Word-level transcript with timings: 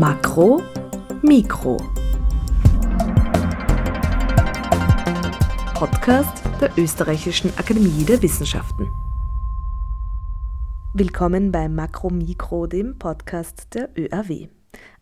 Makro, 0.00 0.62
Mikro. 1.20 1.76
Podcast 5.74 6.42
der 6.58 6.70
Österreichischen 6.78 7.50
Akademie 7.58 8.04
der 8.06 8.22
Wissenschaften. 8.22 8.88
Willkommen 10.94 11.52
bei 11.52 11.68
Makro 11.68 12.08
Mikro, 12.08 12.66
dem 12.66 12.98
Podcast 12.98 13.74
der 13.74 13.90
ÖAW. 13.94 14.48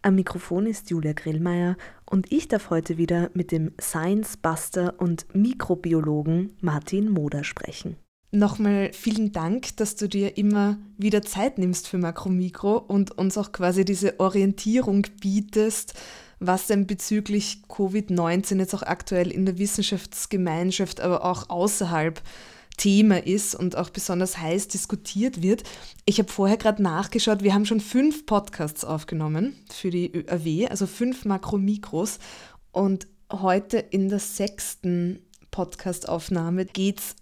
Am 0.03 0.17
Mikrofon 0.17 0.67
ist 0.67 0.91
Julia 0.91 1.13
Grillmeier 1.13 1.77
und 2.05 2.33
ich 2.33 2.49
darf 2.49 2.71
heute 2.71 2.99
wieder 2.99 3.31
mit 3.35 3.53
dem 3.53 3.75
Science 3.81 4.37
Buster 4.37 4.95
und 4.99 5.33
Mikrobiologen 5.33 6.57
Martin 6.61 7.09
Moder 7.09 7.45
sprechen. 7.45 7.99
Nochmal 8.31 8.91
vielen 8.93 9.33
Dank, 9.33 9.77
dass 9.79 9.97
du 9.97 10.07
dir 10.07 10.37
immer 10.37 10.77
wieder 10.99 11.23
Zeit 11.23 11.57
nimmst 11.57 11.89
für 11.89 11.97
Makromikro 11.97 12.77
und 12.77 13.17
uns 13.17 13.39
auch 13.39 13.53
quasi 13.53 13.87
diese 13.87 14.21
Orientierung 14.21 15.07
bietest, 15.21 15.95
was 16.39 16.67
denn 16.67 16.87
bezüglich 16.87 17.63
Covid-19 17.69 18.59
jetzt 18.59 18.75
auch 18.75 18.83
aktuell 18.83 19.31
in 19.31 19.47
der 19.47 19.59
Wissenschaftsgemeinschaft, 19.59 21.01
aber 21.01 21.25
auch 21.25 21.49
außerhalb 21.49 22.21
Thema 22.77 23.27
ist 23.27 23.55
und 23.55 23.77
auch 23.77 23.89
besonders 23.89 24.37
heiß 24.39 24.69
diskutiert 24.69 25.43
wird. 25.43 25.65
Ich 26.05 26.19
habe 26.19 26.31
vorher 26.31 26.59
gerade 26.59 26.83
nachgeschaut, 26.83 27.43
wir 27.43 27.55
haben 27.55 27.67
schon 27.67 27.81
fünf 27.81 28.27
Podcasts 28.27 28.85
aufgenommen 28.85 29.57
für 29.73 29.91
die 29.91 30.13
ÖAW, 30.15 30.69
also 30.69 30.87
fünf 30.87 31.25
Makromikros. 31.25 32.19
Und 32.73 33.09
heute 33.33 33.79
in 33.79 34.11
der 34.11 34.21
sechsten 34.21 35.21
Podcastaufnahme 35.51 36.67
geht 36.67 37.01
es 37.01 37.17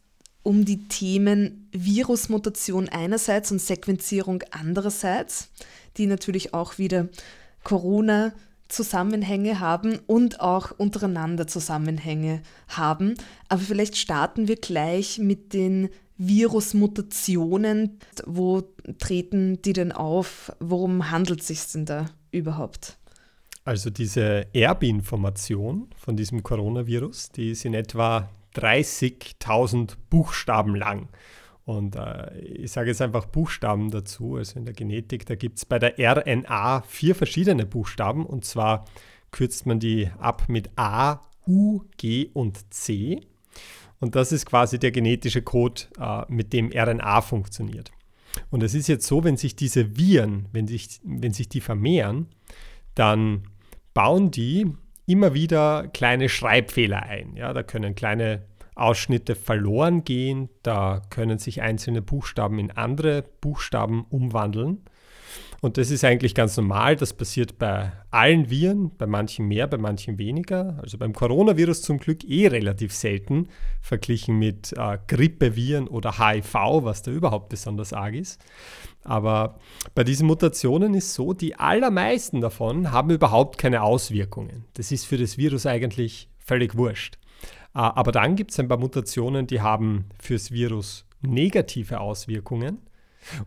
um 0.47 0.65
die 0.65 0.87
Themen 0.87 1.69
Virusmutation 1.73 2.89
einerseits 2.89 3.51
und 3.51 3.61
Sequenzierung 3.61 4.45
andererseits, 4.53 5.51
die 5.97 6.07
natürlich 6.07 6.55
auch 6.55 6.79
wieder 6.79 7.09
Corona 7.65 8.33
Zusammenhänge 8.69 9.59
haben 9.59 9.99
und 10.07 10.39
auch 10.41 10.71
untereinander 10.71 11.49
Zusammenhänge 11.49 12.43
haben. 12.69 13.15
Aber 13.49 13.61
vielleicht 13.61 13.97
starten 13.97 14.47
wir 14.47 14.55
gleich 14.55 15.19
mit 15.19 15.53
den 15.53 15.89
Virusmutationen. 16.17 17.99
Wo 18.25 18.63
treten 19.01 19.61
die 19.63 19.73
denn 19.73 19.91
auf? 19.91 20.53
Worum 20.61 21.11
handelt 21.11 21.41
es 21.41 21.49
sich 21.49 21.67
denn 21.73 21.87
da 21.87 22.07
überhaupt? 22.31 22.97
Also 23.65 23.91
diese 23.91 24.47
Erbinformation 24.55 25.89
von 25.97 26.17
diesem 26.17 26.45
Coronavirus, 26.45 27.31
die 27.33 27.51
ist 27.51 27.65
in 27.65 27.75
etwa 27.75 28.29
30.000 28.57 29.97
Buchstaben 30.11 30.75
lang. 30.75 31.09
Und 31.65 31.97
äh, 31.97 32.39
ich 32.39 32.71
sage 32.71 32.89
jetzt 32.89 33.03
einfach 33.03 33.27
Buchstaben 33.27 33.91
dazu. 33.91 34.37
Also 34.37 34.59
in 34.59 34.65
der 34.65 34.75
Genetik, 34.75 35.27
da 35.27 35.35
gibt 35.35 35.59
es 35.59 35.65
bei 35.65 35.79
der 35.79 35.95
RNA 35.99 36.83
vier 36.83 37.15
verschiedene 37.15 37.67
Buchstaben. 37.67 38.25
Und 38.25 38.45
zwar 38.45 38.85
kürzt 39.33 39.67
man 39.67 39.81
die 39.81 40.09
ab 40.19 40.45
mit 40.49 40.71
A, 40.77 41.21
U, 41.47 41.83
G 41.97 42.31
und 42.33 42.73
C. 42.73 43.21
Und 43.99 44.15
das 44.15 44.31
ist 44.31 44.47
quasi 44.47 44.79
der 44.79 44.93
genetische 44.93 45.43
Code, 45.43 45.83
äh, 45.99 46.23
mit 46.29 46.53
dem 46.53 46.71
RNA 46.73 47.21
funktioniert. 47.23 47.91
Und 48.51 48.63
es 48.63 48.75
ist 48.75 48.87
jetzt 48.87 49.07
so, 49.07 49.25
wenn 49.25 49.37
sich 49.37 49.57
diese 49.57 49.97
Viren, 49.97 50.47
wenn 50.53 50.69
sich, 50.69 51.01
wenn 51.03 51.33
sich 51.33 51.49
die 51.49 51.61
vermehren, 51.61 52.29
dann 52.95 53.45
bauen 53.95 54.31
die 54.31 54.67
immer 55.07 55.35
wieder 55.35 55.89
kleine 55.89 56.29
Schreibfehler 56.29 57.03
ein. 57.03 57.37
Ja, 57.37 57.53
da 57.53 57.63
können 57.63 57.95
kleine 57.95 58.45
Ausschnitte 58.75 59.35
verloren 59.35 60.05
gehen, 60.05 60.51
da 60.63 61.01
können 61.09 61.39
sich 61.39 61.63
einzelne 61.63 62.03
Buchstaben 62.03 62.59
in 62.59 62.71
andere 62.71 63.25
Buchstaben 63.41 64.05
umwandeln. 64.11 64.85
Und 65.61 65.79
das 65.79 65.91
ist 65.91 66.05
eigentlich 66.05 66.35
ganz 66.35 66.57
normal, 66.57 66.97
das 66.97 67.13
passiert 67.13 67.59
bei 67.59 67.93
allen 68.11 68.51
Viren, 68.51 68.91
bei 68.97 69.07
manchen 69.07 69.49
mehr, 69.49 69.67
bei 69.67 69.79
manchen 69.79 70.19
weniger. 70.19 70.79
Also 70.83 70.99
beim 70.99 71.13
Coronavirus 71.13 71.83
zum 71.83 71.99
Glück 71.99 72.25
eh 72.25 72.47
relativ 72.49 72.93
selten, 72.93 73.49
verglichen 73.81 74.39
mit 74.39 74.73
äh, 74.77 74.99
Grippeviren 75.07 75.89
oder 75.89 76.19
HIV, 76.19 76.55
was 76.55 77.03
da 77.03 77.11
überhaupt 77.11 77.49
besonders 77.49 77.93
arg 77.93 78.15
ist. 78.15 78.41
Aber 79.03 79.59
bei 79.95 80.05
diesen 80.05 80.27
Mutationen 80.27 80.95
ist 80.95 81.15
so, 81.15 81.33
die 81.33 81.57
allermeisten 81.57 82.41
davon 82.41 82.93
haben 82.93 83.11
überhaupt 83.11 83.57
keine 83.59 83.83
Auswirkungen. 83.83 84.65
Das 84.75 84.93
ist 84.93 85.07
für 85.07 85.17
das 85.17 85.39
Virus 85.39 85.65
eigentlich 85.65 86.29
völlig 86.39 86.77
wurscht. 86.77 87.19
Äh, 87.75 87.79
aber 87.79 88.13
dann 88.13 88.37
gibt 88.37 88.51
es 88.51 88.61
ein 88.61 88.69
paar 88.69 88.79
Mutationen, 88.79 89.47
die 89.47 89.61
haben 89.61 90.07
fürs 90.21 90.51
Virus 90.51 91.07
negative 91.23 92.01
Auswirkungen. 92.01 92.79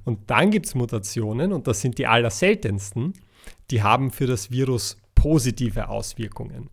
Und 0.06 0.30
dann 0.30 0.52
gibt 0.52 0.66
es 0.66 0.76
Mutationen, 0.76 1.54
und 1.54 1.68
das 1.68 1.82
sind 1.82 1.98
die 1.98 2.08
allerseltensten, 2.08 3.14
die 3.72 3.84
haben 3.84 4.12
für 4.12 4.28
das 4.28 4.52
Virus 4.52 4.98
positive 5.16 5.90
Auswirkungen. 5.90 6.70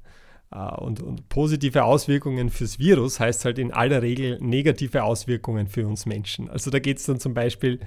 Äh, 0.51 0.59
und, 0.77 1.03
und, 1.03 1.29
positive 1.29 1.85
Auswirkungen 1.85 2.51
fürs 2.51 2.79
Virus 2.79 3.21
heißt 3.21 3.45
halt 3.45 3.59
in 3.59 3.73
aller 3.73 4.03
Regel 4.03 4.39
negative 4.41 5.03
Auswirkungen 5.03 5.67
für 5.69 5.87
uns 5.87 6.07
Menschen. 6.07 6.49
Also 6.49 6.71
da 6.71 6.79
geht 6.79 6.99
es 6.99 7.05
dann 7.05 7.21
zum 7.21 7.35
Beispiel 7.35 7.81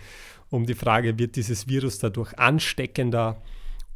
um 0.49 0.65
die 0.65 0.75
Frage, 0.75 1.17
wird 1.19 1.35
dieses 1.35 1.67
Virus 1.67 1.99
dadurch 1.99 2.37
ansteckender 2.37 3.41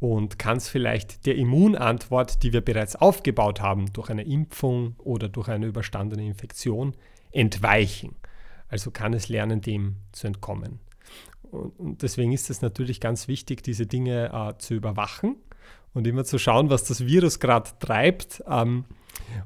und 0.00 0.38
kann 0.38 0.56
es 0.58 0.68
vielleicht 0.68 1.26
der 1.26 1.36
Immunantwort, 1.36 2.42
die 2.42 2.52
wir 2.52 2.60
bereits 2.60 2.96
aufgebaut 2.96 3.60
haben, 3.60 3.92
durch 3.92 4.10
eine 4.10 4.22
Impfung 4.22 4.94
oder 4.98 5.28
durch 5.28 5.48
eine 5.48 5.66
überstandene 5.66 6.24
Infektion, 6.24 6.94
entweichen. 7.32 8.14
Also 8.68 8.90
kann 8.90 9.12
es 9.14 9.28
lernen, 9.28 9.60
dem 9.60 9.96
zu 10.12 10.26
entkommen. 10.26 10.80
Und 11.54 12.02
deswegen 12.02 12.32
ist 12.32 12.50
es 12.50 12.62
natürlich 12.62 13.00
ganz 13.00 13.28
wichtig, 13.28 13.62
diese 13.62 13.86
Dinge 13.86 14.30
äh, 14.32 14.58
zu 14.58 14.74
überwachen 14.74 15.36
und 15.92 16.06
immer 16.06 16.24
zu 16.24 16.38
schauen, 16.38 16.70
was 16.70 16.84
das 16.84 17.06
Virus 17.06 17.40
gerade 17.40 17.70
treibt. 17.78 18.42
Ähm, 18.48 18.84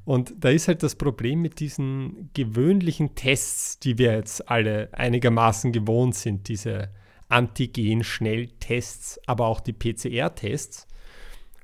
und 0.05 0.35
da 0.39 0.49
ist 0.49 0.69
halt 0.69 0.83
das 0.83 0.97
Problem 0.97 1.43
mit 1.43 1.61
diesen 1.61 2.31
gewöhnlichen 2.35 3.15
Tests, 3.15 3.79
die 3.79 3.99
wir 3.99 4.13
jetzt 4.15 4.49
alle 4.49 4.89
einigermaßen 4.93 5.73
gewohnt 5.73 6.15
sind, 6.15 6.49
diese 6.49 6.91
Antigen-Schnelltests, 7.29 9.21
aber 9.27 9.47
auch 9.47 9.61
die 9.61 9.75
PCR-Tests. 9.75 10.87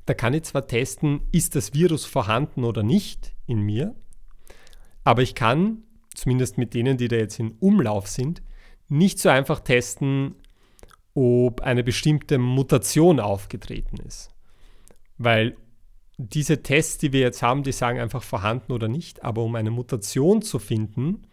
Da 0.06 0.14
kann 0.14 0.34
ich 0.34 0.42
zwar 0.44 0.66
testen, 0.66 1.22
ist 1.32 1.56
das 1.56 1.72
Virus 1.72 2.04
vorhanden 2.04 2.64
oder 2.64 2.82
nicht 2.82 3.34
in 3.46 3.60
mir, 3.60 3.94
aber 5.02 5.22
ich 5.22 5.34
kann, 5.34 5.82
zumindest 6.14 6.58
mit 6.58 6.74
denen, 6.74 6.98
die 6.98 7.08
da 7.08 7.16
jetzt 7.16 7.40
in 7.40 7.52
Umlauf 7.52 8.06
sind, 8.06 8.42
nicht 8.88 9.18
so 9.18 9.28
einfach 9.28 9.60
testen, 9.60 10.34
ob 11.14 11.60
eine 11.60 11.84
bestimmte 11.84 12.38
Mutation 12.38 13.20
aufgetreten 13.20 13.96
ist. 14.06 14.30
Weil 15.16 15.56
diese 16.16 16.62
Tests, 16.62 16.98
die 16.98 17.12
wir 17.12 17.20
jetzt 17.20 17.42
haben, 17.42 17.62
die 17.62 17.72
sagen 17.72 18.00
einfach 18.00 18.22
vorhanden 18.22 18.72
oder 18.72 18.88
nicht, 18.88 19.24
aber 19.24 19.42
um 19.42 19.54
eine 19.54 19.70
Mutation 19.70 20.42
zu 20.42 20.58
finden 20.58 21.26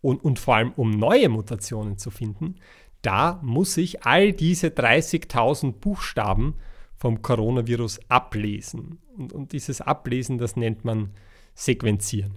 und, 0.00 0.22
und 0.24 0.38
vor 0.38 0.56
allem 0.56 0.72
um 0.76 0.90
neue 0.90 1.28
Mutationen 1.28 1.98
zu 1.98 2.10
finden, 2.10 2.56
da 3.02 3.40
muss 3.42 3.76
ich 3.76 4.04
all 4.04 4.32
diese 4.32 4.68
30.000 4.68 5.72
Buchstaben 5.72 6.54
vom 6.96 7.22
Coronavirus 7.22 8.00
ablesen. 8.08 8.98
Und, 9.16 9.32
und, 9.32 9.52
dieses 9.52 9.80
Ablesen, 9.80 10.38
das 10.38 10.56
nennt 10.56 10.84
man 10.84 11.10
Sequenzieren. 11.54 12.34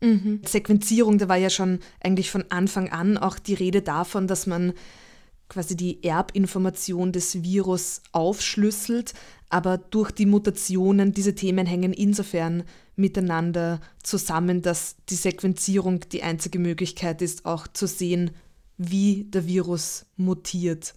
Mhm. 0.00 0.40
Sequenzierung, 0.46 1.18
da 1.18 1.28
war 1.28 1.36
ja 1.36 1.50
schon 1.50 1.80
eigentlich 2.00 2.30
von 2.30 2.44
Anfang 2.50 2.90
an 2.90 3.18
auch 3.18 3.38
die 3.38 3.54
Rede 3.54 3.82
davon, 3.82 4.26
dass 4.26 4.46
man 4.46 4.72
quasi 5.48 5.76
die 5.76 6.02
Erbinformation 6.02 7.12
des 7.12 7.42
Virus 7.42 8.02
aufschlüsselt, 8.12 9.12
aber 9.50 9.78
durch 9.78 10.12
die 10.12 10.26
Mutationen, 10.26 11.12
diese 11.12 11.34
Themen 11.34 11.66
hängen 11.66 11.92
insofern 11.92 12.62
miteinander 12.96 13.80
zusammen, 14.02 14.62
dass 14.62 14.96
die 15.08 15.16
Sequenzierung 15.16 16.00
die 16.12 16.22
einzige 16.22 16.58
Möglichkeit 16.58 17.20
ist, 17.20 17.44
auch 17.44 17.66
zu 17.66 17.86
sehen, 17.86 18.30
wie 18.78 19.24
der 19.24 19.46
Virus 19.46 20.06
mutiert. 20.16 20.94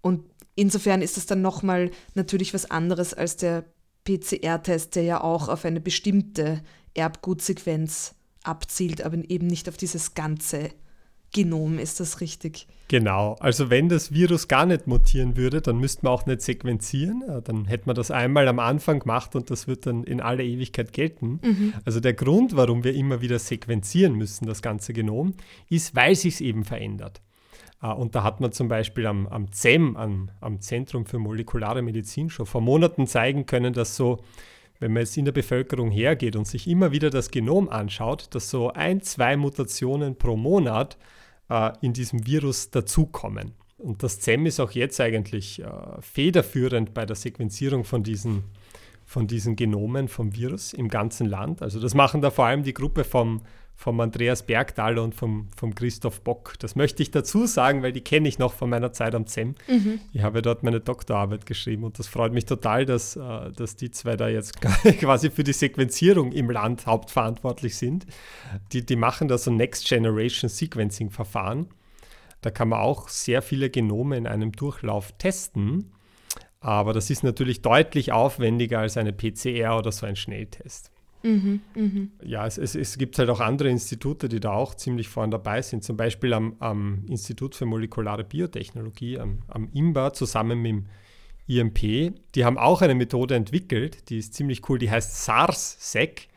Und 0.00 0.24
insofern 0.54 1.02
ist 1.02 1.18
es 1.18 1.26
dann 1.26 1.42
nochmal 1.42 1.90
natürlich 2.14 2.54
was 2.54 2.70
anderes 2.70 3.12
als 3.12 3.36
der 3.36 3.64
PCR-Test, 4.04 4.94
der 4.94 5.02
ja 5.02 5.20
auch 5.20 5.48
auf 5.48 5.64
eine 5.64 5.80
bestimmte 5.80 6.62
Erbgutsequenz 6.94 8.14
abzielt, 8.46 9.02
aber 9.02 9.18
eben 9.28 9.46
nicht 9.46 9.68
auf 9.68 9.76
dieses 9.76 10.14
ganze 10.14 10.70
Genom, 11.32 11.78
ist 11.78 12.00
das 12.00 12.20
richtig? 12.20 12.66
Genau, 12.88 13.34
also 13.40 13.68
wenn 13.68 13.88
das 13.88 14.12
Virus 14.12 14.46
gar 14.46 14.64
nicht 14.64 14.86
mutieren 14.86 15.36
würde, 15.36 15.60
dann 15.60 15.78
müsste 15.78 16.04
man 16.04 16.12
auch 16.12 16.24
nicht 16.24 16.40
sequenzieren. 16.40 17.24
Dann 17.44 17.64
hätte 17.64 17.86
man 17.86 17.96
das 17.96 18.12
einmal 18.12 18.46
am 18.46 18.60
Anfang 18.60 19.00
gemacht 19.00 19.34
und 19.34 19.50
das 19.50 19.66
wird 19.66 19.86
dann 19.86 20.04
in 20.04 20.20
aller 20.20 20.44
Ewigkeit 20.44 20.92
gelten. 20.92 21.40
Mhm. 21.42 21.74
Also 21.84 21.98
der 21.98 22.14
Grund, 22.14 22.54
warum 22.56 22.84
wir 22.84 22.94
immer 22.94 23.20
wieder 23.20 23.40
sequenzieren 23.40 24.14
müssen, 24.14 24.46
das 24.46 24.62
ganze 24.62 24.92
Genom, 24.92 25.34
ist, 25.68 25.96
weil 25.96 26.14
sich 26.14 26.34
es 26.34 26.40
eben 26.40 26.64
verändert. 26.64 27.20
Äh, 27.82 27.88
und 27.88 28.14
da 28.14 28.22
hat 28.22 28.40
man 28.40 28.52
zum 28.52 28.68
Beispiel 28.68 29.06
am, 29.06 29.26
am 29.26 29.50
CEM, 29.52 29.96
am, 29.96 30.30
am 30.40 30.60
Zentrum 30.60 31.06
für 31.06 31.18
molekulare 31.18 31.82
Medizin, 31.82 32.30
schon 32.30 32.46
vor 32.46 32.60
Monaten 32.60 33.08
zeigen 33.08 33.46
können, 33.46 33.72
dass 33.72 33.96
so, 33.96 34.22
wenn 34.78 34.92
man 34.92 35.02
jetzt 35.02 35.16
in 35.16 35.24
der 35.24 35.32
Bevölkerung 35.32 35.90
hergeht 35.90 36.36
und 36.36 36.46
sich 36.46 36.68
immer 36.68 36.92
wieder 36.92 37.10
das 37.10 37.30
Genom 37.30 37.68
anschaut, 37.68 38.28
dass 38.34 38.50
so 38.50 38.70
ein, 38.72 39.02
zwei 39.02 39.36
Mutationen 39.36 40.16
pro 40.16 40.36
Monat 40.36 40.96
äh, 41.48 41.72
in 41.80 41.92
diesem 41.92 42.26
Virus 42.26 42.70
dazukommen. 42.70 43.52
Und 43.78 44.02
das 44.02 44.20
ZEM 44.20 44.46
ist 44.46 44.60
auch 44.60 44.70
jetzt 44.70 45.00
eigentlich 45.00 45.62
äh, 45.62 45.66
federführend 46.00 46.94
bei 46.94 47.04
der 47.04 47.16
Sequenzierung 47.16 47.84
von 47.84 48.02
diesen, 48.02 48.44
von 49.04 49.26
diesen 49.26 49.54
Genomen 49.54 50.08
vom 50.08 50.34
Virus 50.34 50.72
im 50.72 50.88
ganzen 50.88 51.26
Land. 51.26 51.62
Also 51.62 51.80
das 51.80 51.94
machen 51.94 52.22
da 52.22 52.30
vor 52.30 52.46
allem 52.46 52.62
die 52.62 52.74
Gruppe 52.74 53.04
vom 53.04 53.42
vom 53.76 54.00
Andreas 54.00 54.42
Bergdahl 54.42 54.98
und 54.98 55.14
vom, 55.14 55.48
vom 55.54 55.74
Christoph 55.74 56.22
Bock. 56.22 56.54
Das 56.60 56.76
möchte 56.76 57.02
ich 57.02 57.10
dazu 57.10 57.46
sagen, 57.46 57.82
weil 57.82 57.92
die 57.92 58.00
kenne 58.00 58.26
ich 58.26 58.38
noch 58.38 58.54
von 58.54 58.70
meiner 58.70 58.92
Zeit 58.92 59.14
am 59.14 59.26
ZEM. 59.26 59.54
Mhm. 59.68 60.00
Ich 60.14 60.22
habe 60.22 60.40
dort 60.40 60.62
meine 60.62 60.80
Doktorarbeit 60.80 61.44
geschrieben 61.44 61.84
und 61.84 61.98
das 61.98 62.08
freut 62.08 62.32
mich 62.32 62.46
total, 62.46 62.86
dass, 62.86 63.16
äh, 63.16 63.52
dass 63.54 63.76
die 63.76 63.90
zwei 63.90 64.16
da 64.16 64.28
jetzt 64.28 64.60
quasi 65.00 65.30
für 65.30 65.44
die 65.44 65.52
Sequenzierung 65.52 66.32
im 66.32 66.50
Land 66.50 66.86
hauptverantwortlich 66.86 67.76
sind. 67.76 68.06
Die, 68.72 68.84
die 68.84 68.96
machen 68.96 69.28
da 69.28 69.36
so 69.36 69.50
Next 69.50 69.86
Generation 69.86 70.48
Sequencing 70.48 71.10
Verfahren. 71.10 71.68
Da 72.40 72.50
kann 72.50 72.70
man 72.70 72.80
auch 72.80 73.08
sehr 73.08 73.42
viele 73.42 73.68
Genome 73.68 74.16
in 74.16 74.26
einem 74.26 74.52
Durchlauf 74.52 75.12
testen. 75.18 75.92
Aber 76.60 76.94
das 76.94 77.10
ist 77.10 77.22
natürlich 77.22 77.60
deutlich 77.60 78.12
aufwendiger 78.12 78.80
als 78.80 78.96
eine 78.96 79.12
PCR 79.12 79.76
oder 79.78 79.92
so 79.92 80.06
ein 80.06 80.16
Schnelltest. 80.16 80.90
Mhm, 81.26 81.60
mh. 81.74 82.08
Ja, 82.24 82.46
es, 82.46 82.56
es, 82.56 82.76
es, 82.76 82.98
gibt 82.98 83.18
halt 83.18 83.28
auch 83.30 83.40
andere 83.40 83.68
Institute, 83.68 84.28
die 84.28 84.38
da 84.38 84.52
auch 84.52 84.76
ziemlich 84.76 85.08
vorne 85.08 85.32
dabei 85.32 85.60
sind. 85.60 85.82
Zum 85.82 85.96
Beispiel 85.96 86.32
am, 86.32 86.54
am 86.60 87.04
Institut 87.08 87.56
für 87.56 87.66
molekulare 87.66 88.22
Biotechnologie, 88.22 89.18
am, 89.18 89.40
am 89.48 89.68
IMBA, 89.72 90.12
zusammen 90.12 90.62
mit 90.62 90.70
dem 90.70 90.86
IMP. 91.48 92.14
Die 92.34 92.44
haben 92.44 92.58
auch 92.58 92.80
eine 92.80 92.94
Methode 92.94 93.34
entwickelt, 93.34 94.08
die 94.08 94.18
ist 94.18 94.34
ziemlich 94.34 94.68
cool, 94.68 94.78
die 94.78 94.90
heißt 94.90 95.24
SARS-SEC. 95.24 96.28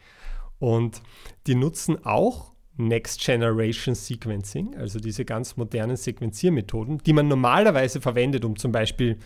Und 0.58 1.02
die 1.46 1.56
nutzen 1.56 2.04
auch 2.04 2.52
Next 2.78 3.22
Generation 3.24 3.94
Sequencing, 3.94 4.76
also 4.76 5.00
diese 5.00 5.24
ganz 5.24 5.56
modernen 5.56 5.98
Sequenziermethoden, 5.98 6.98
die 7.00 7.14
man 7.14 7.28
normalerweise 7.28 8.02
verwendet, 8.02 8.44
um 8.44 8.58
zum 8.58 8.72
Beispiel 8.72 9.18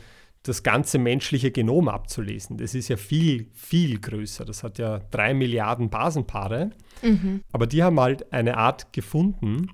das 0.44 0.62
ganze 0.62 1.00
menschliche 1.00 1.51
Genom 1.51 1.88
abzulesen. 1.88 2.57
Das 2.57 2.75
ist 2.75 2.90
ja 2.90 2.98
viel, 2.98 3.48
viel 3.54 4.00
größer. 4.00 4.44
Das 4.44 4.63
hat 4.63 4.78
ja 4.78 5.00
drei 5.10 5.34
Milliarden 5.34 5.90
Basenpaare. 5.90 6.72
Mhm. 7.01 7.42
Aber 7.51 7.66
die 7.66 7.81
haben 7.81 8.00
halt 8.00 8.31
eine 8.34 8.57
Art 8.57 8.92
gefunden, 8.92 9.69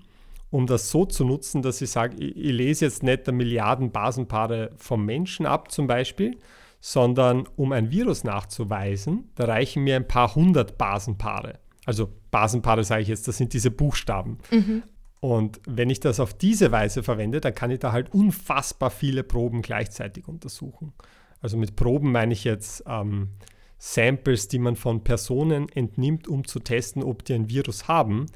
um 0.51 0.68
das 0.68 0.92
so 0.92 1.06
zu 1.06 1.25
nutzen, 1.25 1.63
dass 1.63 1.81
ich 1.81 1.89
sage, 1.89 2.18
ich, 2.18 2.38
ich 2.38 2.51
lese 2.51 2.86
jetzt 2.86 3.01
nicht 3.01 3.25
der 3.25 3.33
Milliarden 3.33 3.92
Basenpaare 3.92 4.71
vom 4.77 5.06
Menschen 5.06 5.48
ab 5.48 5.71
zum 5.71 5.88
Beispiel, 5.88 6.38
sondern 6.80 7.48
um 7.56 7.71
ein 7.71 7.92
Virus 7.92 8.24
nachzuweisen, 8.24 9.30
da 9.36 9.45
reichen 9.45 9.83
mir 9.83 9.95
ein 9.95 10.07
paar 10.07 10.33
hundert 10.36 10.77
Basenpaare. 10.77 11.60
Also 11.86 12.10
Basenpaare 12.31 12.83
sage 12.83 13.01
ich 13.01 13.07
jetzt, 13.07 13.27
das 13.27 13.38
sind 13.38 13.54
diese 13.54 13.71
Buchstaben. 13.71 14.38
Mhm. 14.51 14.83
Und 15.21 15.60
wenn 15.66 15.89
ich 15.89 16.00
das 16.00 16.19
auf 16.19 16.33
diese 16.33 16.71
Weise 16.71 17.04
verwende, 17.04 17.42
dann 17.42 17.54
kann 17.54 17.71
ich 17.71 17.80
da 17.80 17.92
halt 17.92 18.13
unfassbar 18.13 18.89
viele 18.89 19.24
Proben 19.24 19.62
gleichzeitig 19.62 20.27
untersuchen. 20.27 20.94
Also 21.42 21.57
mit 21.57 21.75
Proben 21.75 22.12
meine 22.12 22.33
ich 22.33 22.44
jetzt 22.44 22.83
ähm, 22.88 23.30
Samples, 23.77 24.48
die 24.48 24.60
man 24.60 24.75
von 24.75 25.04
Personen 25.04 25.68
entnimmt, 25.69 26.27
um 26.27 26.45
zu 26.45 26.60
testen, 26.60 27.04
ob 27.04 27.25
die 27.25 27.33
ein 27.33 27.50
Virus 27.50 27.88
haben. 27.88 28.27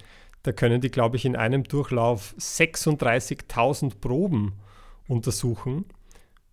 Da 0.41 0.51
können 0.51 0.81
die, 0.81 0.91
glaube 0.91 1.15
ich, 1.15 1.25
in 1.25 1.35
einem 1.35 1.63
Durchlauf 1.63 2.35
36.000 2.37 3.99
Proben 3.99 4.53
untersuchen, 5.07 5.85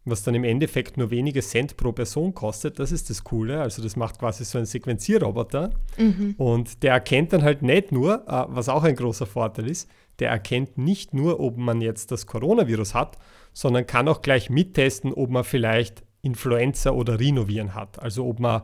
was 0.05 0.23
dann 0.23 0.35
im 0.35 0.44
Endeffekt 0.44 0.97
nur 0.97 1.11
wenige 1.11 1.41
Cent 1.43 1.76
pro 1.76 1.93
Person 1.93 2.35
kostet. 2.35 2.79
Das 2.79 2.91
ist 2.91 3.11
das 3.11 3.23
Coole. 3.23 3.61
Also 3.61 3.82
das 3.82 3.97
macht 3.97 4.19
quasi 4.19 4.44
so 4.44 4.58
ein 4.58 4.67
Sequenzierroboter. 4.67 5.70
Mhm. 5.99 6.35
Und 6.38 6.82
der 6.82 6.93
erkennt 6.94 7.32
dann 7.32 7.43
halt 7.43 7.62
nicht 7.62 7.93
nur, 7.93 8.26
äh, 8.26 8.44
was 8.49 8.69
auch 8.69 8.85
ein 8.85 8.97
großer 8.97 9.26
Vorteil 9.26 9.69
ist, 9.69 9.91
der 10.19 10.31
erkennt 10.31 10.79
nicht 10.79 11.14
nur, 11.14 11.41
ob 11.41 11.56
man 11.56 11.81
jetzt 11.81 12.11
das 12.11 12.26
Coronavirus 12.26 12.94
hat, 12.94 13.19
sondern 13.52 13.87
kann 13.87 14.08
auch 14.08 14.23
gleich 14.23 14.50
mittesten, 14.50 15.12
ob 15.12 15.31
man 15.31 15.44
vielleicht 15.44 16.03
Influenza 16.23 16.91
oder 16.91 17.19
Rhinoviren 17.19 17.75
hat. 17.75 17.99
Also 18.00 18.26
ob 18.26 18.41
man, 18.41 18.62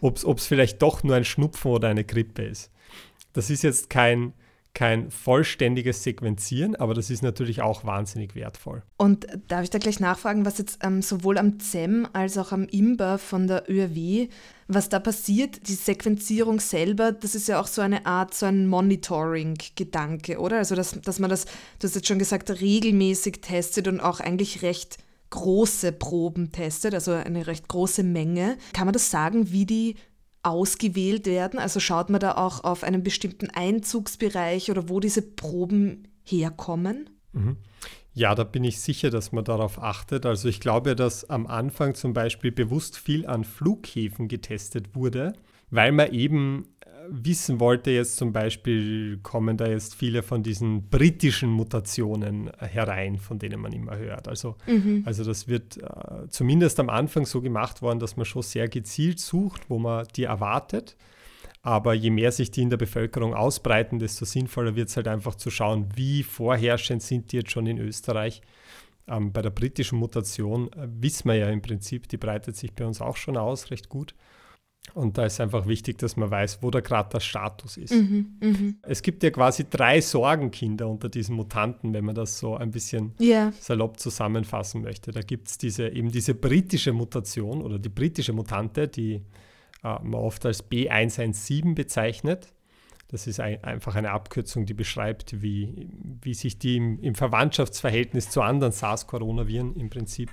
ob 0.00 0.18
es 0.18 0.46
vielleicht 0.46 0.82
doch 0.82 1.02
nur 1.02 1.16
ein 1.16 1.24
Schnupfen 1.24 1.70
oder 1.70 1.88
eine 1.88 2.04
Grippe 2.04 2.42
ist. 2.42 2.70
Das 3.32 3.50
ist 3.50 3.62
jetzt 3.62 3.88
kein, 3.90 4.32
kein 4.78 5.10
vollständiges 5.10 6.04
Sequenzieren, 6.04 6.76
aber 6.76 6.94
das 6.94 7.10
ist 7.10 7.20
natürlich 7.20 7.62
auch 7.62 7.84
wahnsinnig 7.84 8.36
wertvoll. 8.36 8.84
Und 8.96 9.26
darf 9.48 9.64
ich 9.64 9.70
da 9.70 9.78
gleich 9.78 9.98
nachfragen, 9.98 10.44
was 10.44 10.58
jetzt 10.58 10.78
ähm, 10.84 11.02
sowohl 11.02 11.36
am 11.36 11.58
ZEM 11.58 12.06
als 12.12 12.38
auch 12.38 12.52
am 12.52 12.68
IMBA 12.68 13.18
von 13.18 13.48
der 13.48 13.68
ÖRW 13.68 14.28
was 14.70 14.90
da 14.90 15.00
passiert, 15.00 15.66
die 15.66 15.74
Sequenzierung 15.74 16.60
selber, 16.60 17.10
das 17.10 17.34
ist 17.34 17.48
ja 17.48 17.58
auch 17.58 17.66
so 17.66 17.80
eine 17.80 18.04
Art, 18.04 18.34
so 18.34 18.44
ein 18.44 18.66
Monitoring-Gedanke, 18.66 20.38
oder? 20.38 20.58
Also, 20.58 20.74
dass, 20.74 21.00
dass 21.00 21.18
man 21.18 21.30
das, 21.30 21.46
du 21.78 21.88
hast 21.88 21.94
jetzt 21.94 22.06
schon 22.06 22.18
gesagt, 22.18 22.50
regelmäßig 22.50 23.40
testet 23.40 23.88
und 23.88 24.00
auch 24.00 24.20
eigentlich 24.20 24.60
recht 24.60 24.98
große 25.30 25.92
Proben 25.92 26.52
testet, 26.52 26.92
also 26.92 27.12
eine 27.12 27.46
recht 27.46 27.66
große 27.66 28.02
Menge. 28.02 28.58
Kann 28.74 28.86
man 28.86 28.92
das 28.92 29.10
sagen, 29.10 29.50
wie 29.50 29.64
die 29.64 29.96
ausgewählt 30.42 31.26
werden? 31.26 31.58
Also 31.58 31.80
schaut 31.80 32.10
man 32.10 32.20
da 32.20 32.36
auch 32.36 32.64
auf 32.64 32.84
einen 32.84 33.02
bestimmten 33.02 33.50
Einzugsbereich 33.50 34.70
oder 34.70 34.88
wo 34.88 35.00
diese 35.00 35.22
Proben 35.22 36.08
herkommen? 36.24 37.10
Mhm. 37.32 37.56
Ja, 38.14 38.34
da 38.34 38.42
bin 38.42 38.64
ich 38.64 38.80
sicher, 38.80 39.10
dass 39.10 39.30
man 39.30 39.44
darauf 39.44 39.80
achtet. 39.80 40.26
Also 40.26 40.48
ich 40.48 40.60
glaube, 40.60 40.96
dass 40.96 41.30
am 41.30 41.46
Anfang 41.46 41.94
zum 41.94 42.12
Beispiel 42.12 42.50
bewusst 42.50 42.98
viel 42.98 43.26
an 43.26 43.44
Flughäfen 43.44 44.26
getestet 44.26 44.96
wurde, 44.96 45.34
weil 45.70 45.92
man 45.92 46.12
eben 46.12 46.66
wissen 47.10 47.60
wollte, 47.60 47.90
jetzt 47.90 48.16
zum 48.16 48.32
Beispiel 48.32 49.18
kommen 49.22 49.56
da 49.56 49.66
jetzt 49.66 49.94
viele 49.94 50.22
von 50.22 50.42
diesen 50.42 50.88
britischen 50.88 51.50
Mutationen 51.50 52.50
herein, 52.58 53.16
von 53.18 53.38
denen 53.38 53.60
man 53.60 53.72
immer 53.72 53.96
hört. 53.96 54.28
Also, 54.28 54.56
mhm. 54.66 55.02
also 55.06 55.24
das 55.24 55.48
wird 55.48 55.78
äh, 55.78 56.28
zumindest 56.28 56.80
am 56.80 56.90
Anfang 56.90 57.26
so 57.26 57.40
gemacht 57.40 57.82
worden, 57.82 57.98
dass 57.98 58.16
man 58.16 58.26
schon 58.26 58.42
sehr 58.42 58.68
gezielt 58.68 59.20
sucht, 59.20 59.68
wo 59.68 59.78
man 59.78 60.06
die 60.16 60.24
erwartet. 60.24 60.96
Aber 61.62 61.92
je 61.92 62.10
mehr 62.10 62.32
sich 62.32 62.50
die 62.50 62.62
in 62.62 62.70
der 62.70 62.76
Bevölkerung 62.76 63.34
ausbreiten, 63.34 63.98
desto 63.98 64.24
sinnvoller 64.24 64.76
wird 64.76 64.88
es 64.88 64.96
halt 64.96 65.08
einfach 65.08 65.34
zu 65.34 65.50
schauen, 65.50 65.88
wie 65.94 66.22
vorherrschend 66.22 67.02
sind 67.02 67.32
die 67.32 67.36
jetzt 67.36 67.50
schon 67.50 67.66
in 67.66 67.78
Österreich. 67.78 68.42
Ähm, 69.08 69.32
bei 69.32 69.42
der 69.42 69.50
britischen 69.50 69.98
Mutation 69.98 70.72
äh, 70.72 70.86
wissen 71.00 71.28
wir 71.28 71.36
ja 71.36 71.48
im 71.48 71.62
Prinzip, 71.62 72.08
die 72.08 72.16
breitet 72.16 72.56
sich 72.56 72.74
bei 72.74 72.86
uns 72.86 73.00
auch 73.00 73.16
schon 73.16 73.36
aus, 73.36 73.70
recht 73.70 73.88
gut. 73.88 74.14
Und 74.94 75.18
da 75.18 75.26
ist 75.26 75.40
einfach 75.40 75.66
wichtig, 75.66 75.98
dass 75.98 76.16
man 76.16 76.30
weiß, 76.30 76.58
wo 76.62 76.70
da 76.70 76.80
gerade 76.80 77.10
der 77.10 77.20
Status 77.20 77.76
ist. 77.76 77.92
Mhm, 77.92 78.38
mh. 78.40 78.72
Es 78.82 79.02
gibt 79.02 79.22
ja 79.22 79.30
quasi 79.30 79.66
drei 79.68 80.00
Sorgenkinder 80.00 80.88
unter 80.88 81.08
diesen 81.08 81.36
Mutanten, 81.36 81.92
wenn 81.92 82.04
man 82.04 82.14
das 82.14 82.38
so 82.38 82.56
ein 82.56 82.70
bisschen 82.70 83.12
yeah. 83.20 83.52
salopp 83.60 84.00
zusammenfassen 84.00 84.82
möchte. 84.82 85.12
Da 85.12 85.20
gibt 85.20 85.48
es 85.48 85.58
diese, 85.58 85.88
eben 85.88 86.10
diese 86.10 86.34
britische 86.34 86.92
Mutation 86.92 87.62
oder 87.62 87.78
die 87.78 87.90
britische 87.90 88.32
Mutante, 88.32 88.88
die 88.88 89.22
äh, 89.84 89.98
man 90.02 90.14
oft 90.14 90.44
als 90.46 90.68
B117 90.68 91.74
bezeichnet. 91.74 92.48
Das 93.08 93.26
ist 93.26 93.40
ein, 93.40 93.62
einfach 93.64 93.94
eine 93.94 94.10
Abkürzung, 94.10 94.66
die 94.66 94.74
beschreibt, 94.74 95.42
wie, 95.42 95.88
wie 96.22 96.34
sich 96.34 96.58
die 96.58 96.76
im, 96.76 97.00
im 97.00 97.14
Verwandtschaftsverhältnis 97.14 98.30
zu 98.30 98.42
anderen 98.42 98.72
SARS-Coronaviren 98.72 99.76
im 99.76 99.90
Prinzip 99.90 100.30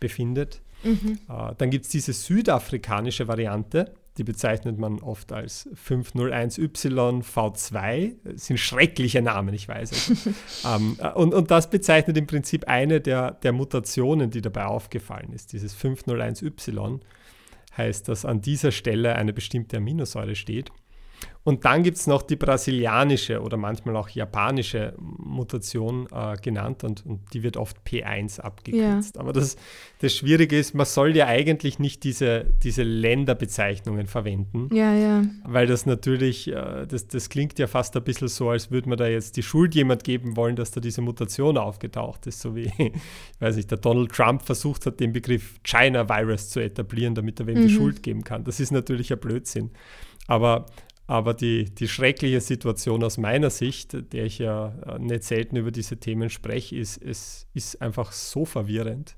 befindet. 0.00 0.60
Mhm. 0.82 1.18
Äh, 1.28 1.54
dann 1.58 1.70
gibt 1.70 1.86
es 1.86 1.90
diese 1.90 2.12
südafrikanische 2.12 3.28
Variante, 3.28 3.94
die 4.18 4.24
bezeichnet 4.24 4.78
man 4.78 5.00
oft 5.00 5.32
als 5.32 5.68
501Y 5.74 7.22
V2. 7.22 8.12
Das 8.24 8.46
sind 8.46 8.58
schreckliche 8.58 9.20
Namen, 9.22 9.54
ich 9.54 9.68
weiß. 9.68 10.12
Ähm, 10.64 10.96
äh, 10.98 11.10
und, 11.10 11.34
und 11.34 11.50
das 11.50 11.70
bezeichnet 11.70 12.16
im 12.16 12.26
Prinzip 12.26 12.66
eine 12.66 13.00
der, 13.00 13.32
der 13.32 13.52
Mutationen, 13.52 14.30
die 14.30 14.40
dabei 14.40 14.64
aufgefallen 14.66 15.32
ist, 15.32 15.52
dieses 15.52 15.76
501Y 15.76 17.00
heißt, 17.76 18.08
dass 18.08 18.24
an 18.24 18.40
dieser 18.40 18.72
Stelle 18.72 19.14
eine 19.16 19.32
bestimmte 19.32 19.76
Aminosäure 19.76 20.34
steht. 20.34 20.70
Und 21.46 21.64
dann 21.64 21.84
gibt 21.84 21.96
es 21.96 22.08
noch 22.08 22.22
die 22.22 22.34
brasilianische 22.34 23.40
oder 23.40 23.56
manchmal 23.56 23.94
auch 23.94 24.08
japanische 24.08 24.94
Mutation 24.98 26.08
äh, 26.10 26.34
genannt 26.42 26.82
und, 26.82 27.06
und, 27.06 27.20
die 27.32 27.44
wird 27.44 27.56
oft 27.56 27.76
P1 27.86 28.40
abgekürzt. 28.40 29.14
Ja. 29.14 29.20
Aber 29.20 29.32
das, 29.32 29.56
das 30.00 30.12
Schwierige 30.12 30.58
ist, 30.58 30.74
man 30.74 30.86
soll 30.86 31.14
ja 31.14 31.28
eigentlich 31.28 31.78
nicht 31.78 32.02
diese, 32.02 32.46
diese 32.64 32.82
Länderbezeichnungen 32.82 34.08
verwenden, 34.08 34.74
ja, 34.74 34.92
ja. 34.92 35.22
weil 35.44 35.68
das 35.68 35.86
natürlich, 35.86 36.48
äh, 36.48 36.84
das, 36.84 37.06
das 37.06 37.28
klingt 37.28 37.60
ja 37.60 37.68
fast 37.68 37.96
ein 37.96 38.02
bisschen 38.02 38.26
so, 38.26 38.50
als 38.50 38.72
würde 38.72 38.88
man 38.88 38.98
da 38.98 39.06
jetzt 39.06 39.36
die 39.36 39.44
Schuld 39.44 39.76
jemand 39.76 40.02
geben 40.02 40.36
wollen, 40.36 40.56
dass 40.56 40.72
da 40.72 40.80
diese 40.80 41.00
Mutation 41.00 41.58
aufgetaucht 41.58 42.26
ist, 42.26 42.40
so 42.40 42.56
wie, 42.56 42.72
ich 42.78 42.92
weiß 43.38 43.54
nicht, 43.54 43.70
der 43.70 43.78
Donald 43.78 44.10
Trump 44.10 44.42
versucht 44.42 44.84
hat, 44.86 44.98
den 44.98 45.12
Begriff 45.12 45.60
China 45.62 46.08
Virus 46.08 46.48
zu 46.48 46.58
etablieren, 46.58 47.14
damit 47.14 47.38
er 47.38 47.46
wem 47.46 47.58
mhm. 47.58 47.68
die 47.68 47.72
Schuld 47.72 48.02
geben 48.02 48.24
kann. 48.24 48.42
Das 48.42 48.58
ist 48.58 48.72
natürlich 48.72 49.12
ein 49.12 49.20
Blödsinn. 49.20 49.70
Aber 50.26 50.66
Aber 51.08 51.34
die, 51.34 51.66
die 51.66 51.86
schreckliche 51.86 52.40
Situation 52.40 53.04
aus 53.04 53.16
meiner 53.16 53.50
Sicht, 53.50 54.12
der 54.12 54.24
ich 54.24 54.38
ja 54.38 54.74
äh, 54.86 54.98
nicht 54.98 55.22
selten 55.22 55.54
über 55.56 55.70
diese 55.70 55.98
Themen 55.98 56.30
spreche, 56.30 56.76
ist, 56.76 57.00
es 57.00 57.46
ist 57.54 57.80
einfach 57.80 58.10
so 58.10 58.44
verwirrend 58.44 59.14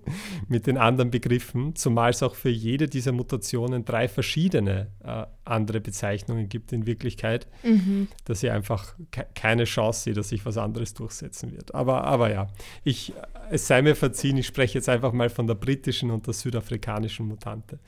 mit 0.48 0.66
den 0.66 0.78
anderen 0.78 1.12
Begriffen, 1.12 1.76
zumal 1.76 2.10
es 2.10 2.24
auch 2.24 2.34
für 2.34 2.48
jede 2.48 2.88
dieser 2.88 3.12
Mutationen 3.12 3.84
drei 3.84 4.08
verschiedene 4.08 4.88
äh, 5.04 5.26
andere 5.44 5.80
Bezeichnungen 5.80 6.48
gibt 6.48 6.72
in 6.72 6.86
Wirklichkeit, 6.86 7.46
mhm. 7.62 8.08
dass 8.24 8.42
ich 8.42 8.50
einfach 8.50 8.94
ke 9.12 9.26
keine 9.34 9.64
Chance 9.64 10.02
sehe, 10.02 10.14
dass 10.14 10.30
sich 10.30 10.44
was 10.44 10.58
anderes 10.58 10.94
durchsetzen 10.94 11.52
wird. 11.52 11.72
Aber, 11.74 12.04
aber 12.04 12.32
ja, 12.32 12.48
ich, 12.82 13.12
es 13.50 13.68
sei 13.68 13.82
mir 13.82 13.94
verziehen, 13.94 14.36
ich 14.36 14.46
spreche 14.46 14.78
jetzt 14.78 14.88
einfach 14.88 15.12
mal 15.12 15.30
von 15.30 15.46
der 15.46 15.54
britischen 15.54 16.10
und 16.10 16.26
der 16.26 16.34
südafrikanischen 16.34 17.26
Mutante. 17.26 17.78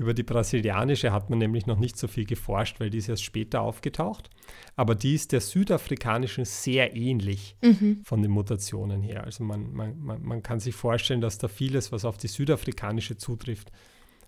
Über 0.00 0.14
die 0.14 0.22
brasilianische 0.22 1.12
hat 1.12 1.28
man 1.28 1.40
nämlich 1.40 1.66
noch 1.66 1.78
nicht 1.78 1.98
so 1.98 2.08
viel 2.08 2.24
geforscht, 2.24 2.80
weil 2.80 2.88
die 2.88 2.96
ist 2.96 3.10
erst 3.10 3.22
später 3.22 3.60
aufgetaucht. 3.60 4.30
Aber 4.74 4.94
die 4.94 5.14
ist 5.14 5.30
der 5.30 5.42
südafrikanischen 5.42 6.46
sehr 6.46 6.96
ähnlich 6.96 7.54
mhm. 7.60 8.00
von 8.02 8.22
den 8.22 8.30
Mutationen 8.30 9.02
her. 9.02 9.24
Also 9.24 9.44
man, 9.44 9.70
man, 9.74 10.00
man, 10.00 10.22
man 10.22 10.42
kann 10.42 10.58
sich 10.58 10.74
vorstellen, 10.74 11.20
dass 11.20 11.36
da 11.36 11.48
vieles, 11.48 11.92
was 11.92 12.06
auf 12.06 12.16
die 12.16 12.28
südafrikanische 12.28 13.18
zutrifft, 13.18 13.72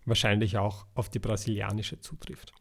wahrscheinlich 0.05 0.59
auch 0.59 0.85
auf 0.93 1.09
die 1.09 1.21
brasilianische 1.21 1.99
zutrifft. 2.01 2.53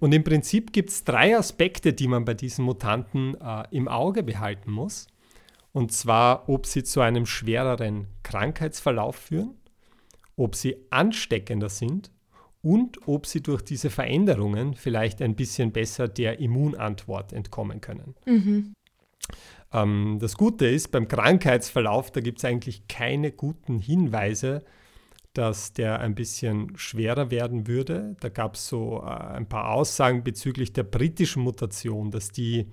Und 0.00 0.14
im 0.14 0.24
Prinzip 0.24 0.72
gibt 0.72 0.88
es 0.88 1.04
drei 1.04 1.36
Aspekte, 1.36 1.92
die 1.92 2.08
man 2.08 2.24
bei 2.24 2.32
diesen 2.32 2.64
Mutanten 2.64 3.38
äh, 3.38 3.64
im 3.70 3.86
Auge 3.86 4.22
behalten 4.22 4.72
muss. 4.72 5.08
Und 5.72 5.92
zwar, 5.92 6.48
ob 6.48 6.64
sie 6.64 6.84
zu 6.84 7.02
einem 7.02 7.26
schwereren 7.26 8.06
Krankheitsverlauf 8.22 9.16
führen, 9.16 9.58
ob 10.36 10.54
sie 10.54 10.76
ansteckender 10.88 11.68
sind 11.68 12.13
und 12.64 13.06
ob 13.06 13.26
sie 13.26 13.42
durch 13.42 13.62
diese 13.62 13.90
Veränderungen 13.90 14.74
vielleicht 14.74 15.20
ein 15.22 15.36
bisschen 15.36 15.70
besser 15.70 16.08
der 16.08 16.40
Immunantwort 16.40 17.32
entkommen 17.32 17.80
können. 17.80 18.14
Mhm. 18.24 18.74
Ähm, 19.72 20.18
das 20.20 20.36
Gute 20.36 20.66
ist, 20.66 20.90
beim 20.90 21.06
Krankheitsverlauf, 21.06 22.10
da 22.10 22.20
gibt 22.20 22.38
es 22.38 22.44
eigentlich 22.44 22.88
keine 22.88 23.32
guten 23.32 23.78
Hinweise, 23.78 24.64
dass 25.34 25.72
der 25.72 26.00
ein 26.00 26.14
bisschen 26.14 26.72
schwerer 26.76 27.30
werden 27.30 27.66
würde. 27.66 28.16
Da 28.20 28.30
gab 28.30 28.54
es 28.54 28.68
so 28.68 29.02
äh, 29.02 29.10
ein 29.10 29.48
paar 29.48 29.70
Aussagen 29.70 30.24
bezüglich 30.24 30.72
der 30.72 30.84
britischen 30.84 31.42
Mutation, 31.42 32.10
dass 32.10 32.30
die 32.30 32.72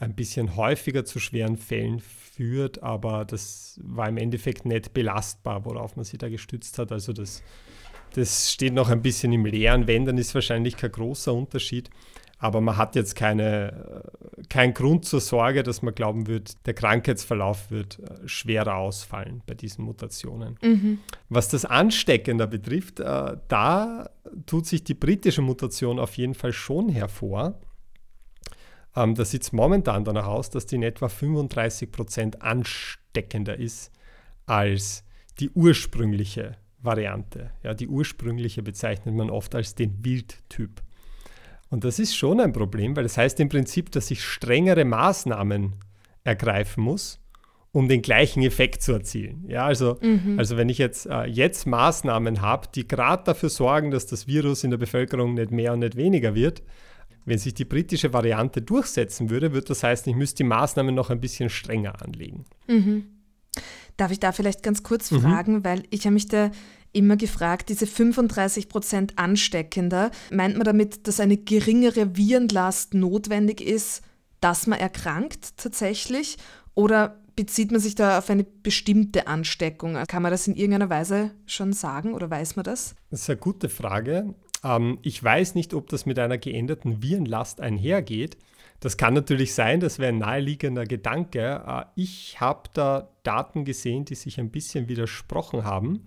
ein 0.00 0.16
bisschen 0.16 0.56
häufiger 0.56 1.04
zu 1.04 1.20
schweren 1.20 1.56
Fällen 1.56 2.00
führt, 2.00 2.82
aber 2.82 3.24
das 3.24 3.78
war 3.84 4.08
im 4.08 4.16
Endeffekt 4.16 4.64
nicht 4.64 4.92
belastbar, 4.92 5.64
worauf 5.64 5.94
man 5.94 6.04
sich 6.04 6.18
da 6.18 6.28
gestützt 6.28 6.78
hat. 6.78 6.90
Also 6.90 7.12
das 7.12 7.44
das 8.14 8.52
steht 8.52 8.74
noch 8.74 8.90
ein 8.90 9.02
bisschen 9.02 9.32
im 9.32 9.44
Leeren. 9.44 9.86
Wenn, 9.86 10.04
dann 10.04 10.18
ist 10.18 10.34
wahrscheinlich 10.34 10.76
kein 10.76 10.92
großer 10.92 11.32
Unterschied. 11.32 11.90
Aber 12.38 12.60
man 12.60 12.76
hat 12.76 12.94
jetzt 12.94 13.14
keine, 13.14 14.04
äh, 14.38 14.42
keinen 14.48 14.74
Grund 14.74 15.04
zur 15.06 15.20
Sorge, 15.20 15.62
dass 15.62 15.82
man 15.82 15.94
glauben 15.94 16.26
wird, 16.26 16.66
der 16.66 16.74
Krankheitsverlauf 16.74 17.70
wird 17.70 18.00
äh, 18.00 18.28
schwerer 18.28 18.76
ausfallen 18.76 19.42
bei 19.46 19.54
diesen 19.54 19.84
Mutationen. 19.84 20.58
Mhm. 20.62 20.98
Was 21.28 21.48
das 21.48 21.64
Ansteckender 21.64 22.46
betrifft, 22.46 23.00
äh, 23.00 23.36
da 23.48 24.10
tut 24.46 24.66
sich 24.66 24.84
die 24.84 24.94
britische 24.94 25.42
Mutation 25.42 25.98
auf 25.98 26.16
jeden 26.16 26.34
Fall 26.34 26.52
schon 26.52 26.88
hervor. 26.90 27.58
Ähm, 28.94 29.14
da 29.14 29.24
sieht 29.24 29.42
es 29.42 29.52
momentan 29.52 30.04
danach 30.04 30.26
aus, 30.26 30.50
dass 30.50 30.66
die 30.66 30.76
in 30.76 30.82
etwa 30.82 31.08
35 31.08 31.90
Prozent 31.90 32.42
ansteckender 32.42 33.58
ist 33.58 33.90
als 34.46 35.04
die 35.40 35.50
ursprüngliche 35.50 36.58
Variante. 36.84 37.50
Ja, 37.62 37.74
die 37.74 37.88
ursprüngliche 37.88 38.62
bezeichnet 38.62 39.14
man 39.14 39.30
oft 39.30 39.54
als 39.54 39.74
den 39.74 40.04
Wildtyp. 40.04 40.82
Und 41.70 41.84
das 41.84 41.98
ist 41.98 42.16
schon 42.16 42.40
ein 42.40 42.52
Problem, 42.52 42.94
weil 42.96 43.02
das 43.02 43.18
heißt 43.18 43.40
im 43.40 43.48
Prinzip, 43.48 43.90
dass 43.90 44.10
ich 44.10 44.22
strengere 44.22 44.84
Maßnahmen 44.84 45.74
ergreifen 46.22 46.84
muss, 46.84 47.20
um 47.72 47.88
den 47.88 48.02
gleichen 48.02 48.42
Effekt 48.42 48.82
zu 48.82 48.92
erzielen. 48.92 49.44
Ja, 49.48 49.66
also, 49.66 49.98
mhm. 50.00 50.38
also 50.38 50.56
wenn 50.56 50.68
ich 50.68 50.78
jetzt, 50.78 51.06
äh, 51.06 51.24
jetzt 51.24 51.66
Maßnahmen 51.66 52.40
habe, 52.40 52.68
die 52.74 52.86
gerade 52.86 53.24
dafür 53.24 53.48
sorgen, 53.48 53.90
dass 53.90 54.06
das 54.06 54.26
Virus 54.26 54.62
in 54.62 54.70
der 54.70 54.78
Bevölkerung 54.78 55.34
nicht 55.34 55.50
mehr 55.50 55.72
und 55.72 55.80
nicht 55.80 55.96
weniger 55.96 56.34
wird, 56.34 56.62
wenn 57.24 57.38
sich 57.38 57.54
die 57.54 57.64
britische 57.64 58.12
Variante 58.12 58.62
durchsetzen 58.62 59.30
würde, 59.30 59.52
würde 59.52 59.66
das 59.66 59.82
heißen, 59.82 60.10
ich 60.10 60.16
müsste 60.16 60.38
die 60.38 60.48
Maßnahmen 60.48 60.94
noch 60.94 61.10
ein 61.10 61.20
bisschen 61.20 61.50
strenger 61.50 62.00
anlegen. 62.02 62.44
Mhm. 62.68 63.06
Darf 63.96 64.10
ich 64.10 64.20
da 64.20 64.32
vielleicht 64.32 64.62
ganz 64.62 64.82
kurz 64.82 65.10
mhm. 65.10 65.20
fragen, 65.20 65.64
weil 65.64 65.84
ich 65.90 66.04
habe 66.04 66.14
mich 66.14 66.28
da 66.28 66.50
immer 66.92 67.16
gefragt, 67.16 67.68
diese 67.68 67.86
35 67.86 68.68
Prozent 68.68 69.18
ansteckender, 69.18 70.10
meint 70.30 70.56
man 70.56 70.64
damit, 70.64 71.06
dass 71.06 71.20
eine 71.20 71.36
geringere 71.36 72.16
Virenlast 72.16 72.94
notwendig 72.94 73.60
ist, 73.60 74.02
dass 74.40 74.66
man 74.66 74.78
erkrankt 74.78 75.56
tatsächlich? 75.56 76.36
Oder 76.74 77.20
bezieht 77.36 77.70
man 77.70 77.80
sich 77.80 77.94
da 77.94 78.18
auf 78.18 78.30
eine 78.30 78.44
bestimmte 78.44 79.26
Ansteckung? 79.26 79.94
Kann 80.06 80.22
man 80.22 80.30
das 80.30 80.46
in 80.46 80.54
irgendeiner 80.54 80.90
Weise 80.90 81.32
schon 81.46 81.72
sagen 81.72 82.14
oder 82.14 82.30
weiß 82.30 82.56
man 82.56 82.64
das? 82.64 82.94
Das 83.10 83.22
ist 83.22 83.30
eine 83.30 83.38
gute 83.38 83.68
Frage. 83.68 84.34
Ähm, 84.62 84.98
ich 85.02 85.22
weiß 85.22 85.54
nicht, 85.54 85.74
ob 85.74 85.88
das 85.88 86.06
mit 86.06 86.18
einer 86.18 86.38
geänderten 86.38 87.02
Virenlast 87.02 87.60
einhergeht. 87.60 88.36
Das 88.80 88.96
kann 88.96 89.14
natürlich 89.14 89.54
sein, 89.54 89.80
das 89.80 89.98
wäre 89.98 90.12
ein 90.12 90.18
naheliegender 90.18 90.84
Gedanke. 90.84 91.62
Äh, 91.66 91.84
ich 91.94 92.40
habe 92.40 92.68
da 92.74 93.08
Daten 93.22 93.64
gesehen, 93.64 94.04
die 94.04 94.14
sich 94.14 94.38
ein 94.38 94.50
bisschen 94.50 94.88
widersprochen 94.88 95.64
haben. 95.64 96.06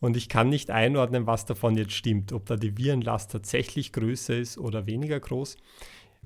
Und 0.00 0.16
ich 0.16 0.28
kann 0.28 0.48
nicht 0.48 0.70
einordnen, 0.70 1.26
was 1.26 1.44
davon 1.44 1.76
jetzt 1.76 1.92
stimmt, 1.92 2.32
ob 2.32 2.46
da 2.46 2.56
die 2.56 2.76
Virenlast 2.76 3.32
tatsächlich 3.32 3.92
größer 3.92 4.36
ist 4.36 4.56
oder 4.56 4.86
weniger 4.86 5.18
groß. 5.18 5.56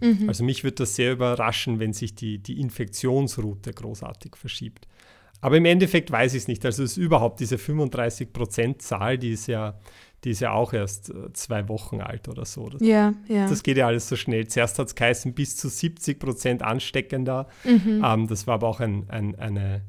Mhm. 0.00 0.28
Also 0.28 0.44
mich 0.44 0.62
würde 0.64 0.76
das 0.76 0.96
sehr 0.96 1.12
überraschen, 1.12 1.78
wenn 1.78 1.92
sich 1.92 2.14
die, 2.14 2.38
die 2.38 2.60
Infektionsroute 2.60 3.72
großartig 3.72 4.36
verschiebt. 4.36 4.86
Aber 5.42 5.58
im 5.58 5.66
Endeffekt 5.66 6.10
weiß 6.10 6.32
ich 6.32 6.42
es 6.42 6.48
nicht. 6.48 6.64
Also 6.64 6.82
es 6.82 6.92
ist 6.92 6.96
überhaupt 6.96 7.40
diese 7.40 7.56
35%-Zahl, 7.56 9.18
die 9.18 9.32
ist 9.32 9.48
ja 9.48 9.78
die 10.24 10.30
ist 10.30 10.40
ja 10.40 10.52
auch 10.52 10.72
erst 10.72 11.10
äh, 11.10 11.32
zwei 11.32 11.68
Wochen 11.68 12.00
alt 12.00 12.28
oder 12.28 12.44
so. 12.44 12.70
Ja, 12.80 13.12
ja. 13.28 13.48
Das 13.48 13.62
geht 13.62 13.76
ja 13.76 13.86
alles 13.86 14.08
so 14.08 14.16
schnell. 14.16 14.46
Zuerst 14.46 14.78
hat 14.78 14.86
es 14.86 14.94
geheißen, 14.94 15.34
bis 15.34 15.56
zu 15.56 15.68
70 15.68 16.20
Prozent 16.20 16.62
ansteckender. 16.62 17.48
Mhm. 17.64 18.02
Ähm, 18.04 18.26
das 18.28 18.46
war 18.46 18.54
aber 18.54 18.68
auch 18.68 18.80
ein, 18.80 19.10
ein, 19.10 19.34
eine, 19.34 19.82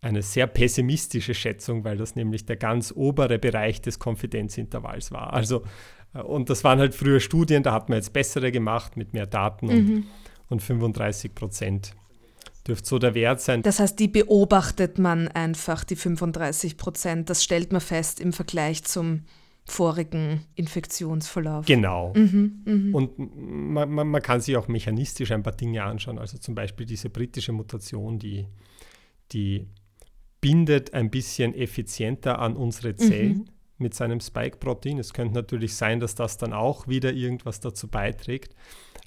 eine 0.00 0.22
sehr 0.22 0.48
pessimistische 0.48 1.34
Schätzung, 1.34 1.84
weil 1.84 1.96
das 1.96 2.16
nämlich 2.16 2.44
der 2.44 2.56
ganz 2.56 2.92
obere 2.94 3.38
Bereich 3.38 3.80
des 3.80 4.00
Konfidenzintervalls 4.00 5.12
war. 5.12 5.32
Also, 5.32 5.62
äh, 6.12 6.22
und 6.22 6.50
das 6.50 6.64
waren 6.64 6.80
halt 6.80 6.94
früher 6.94 7.20
Studien, 7.20 7.62
da 7.62 7.72
hat 7.72 7.88
man 7.88 7.98
jetzt 7.98 8.12
bessere 8.12 8.50
gemacht 8.50 8.96
mit 8.96 9.12
mehr 9.12 9.26
Daten 9.26 9.66
mhm. 9.66 9.72
und, 9.74 10.06
und 10.48 10.62
35 10.62 11.36
Prozent 11.36 11.94
dürfte 12.68 12.88
so 12.88 12.98
der 12.98 13.14
Wert 13.14 13.40
sein. 13.40 13.62
Das 13.62 13.80
heißt, 13.80 13.98
die 13.98 14.08
beobachtet 14.08 14.98
man 14.98 15.28
einfach, 15.28 15.84
die 15.84 15.96
35 15.96 16.76
Prozent. 16.76 17.30
Das 17.30 17.42
stellt 17.42 17.72
man 17.72 17.80
fest 17.80 18.20
im 18.20 18.32
Vergleich 18.32 18.84
zum 18.84 19.22
vorigen 19.64 20.44
Infektionsverlauf. 20.54 21.66
Genau. 21.66 22.12
Mhm, 22.14 22.62
mh. 22.64 22.96
Und 22.96 23.18
man, 23.18 23.90
man, 23.90 24.08
man, 24.08 24.22
kann 24.22 24.40
sich 24.40 24.56
auch 24.56 24.68
mechanistisch 24.68 25.30
ein 25.30 25.42
paar 25.42 25.54
Dinge 25.54 25.82
anschauen. 25.84 26.18
Also 26.18 26.38
zum 26.38 26.54
Beispiel 26.54 26.86
diese 26.86 27.10
britische 27.10 27.52
Mutation, 27.52 28.18
die, 28.18 28.46
die 29.32 29.66
bindet 30.40 30.94
ein 30.94 31.10
bisschen 31.10 31.54
effizienter 31.54 32.38
an 32.38 32.56
unsere 32.56 32.96
Zellen 32.96 33.38
mhm. 33.38 33.48
mit 33.76 33.94
seinem 33.94 34.20
Spike-Protein. 34.20 34.98
Es 34.98 35.12
könnte 35.12 35.34
natürlich 35.34 35.74
sein, 35.74 36.00
dass 36.00 36.14
das 36.14 36.38
dann 36.38 36.54
auch 36.54 36.88
wieder 36.88 37.12
irgendwas 37.12 37.60
dazu 37.60 37.88
beiträgt. 37.88 38.54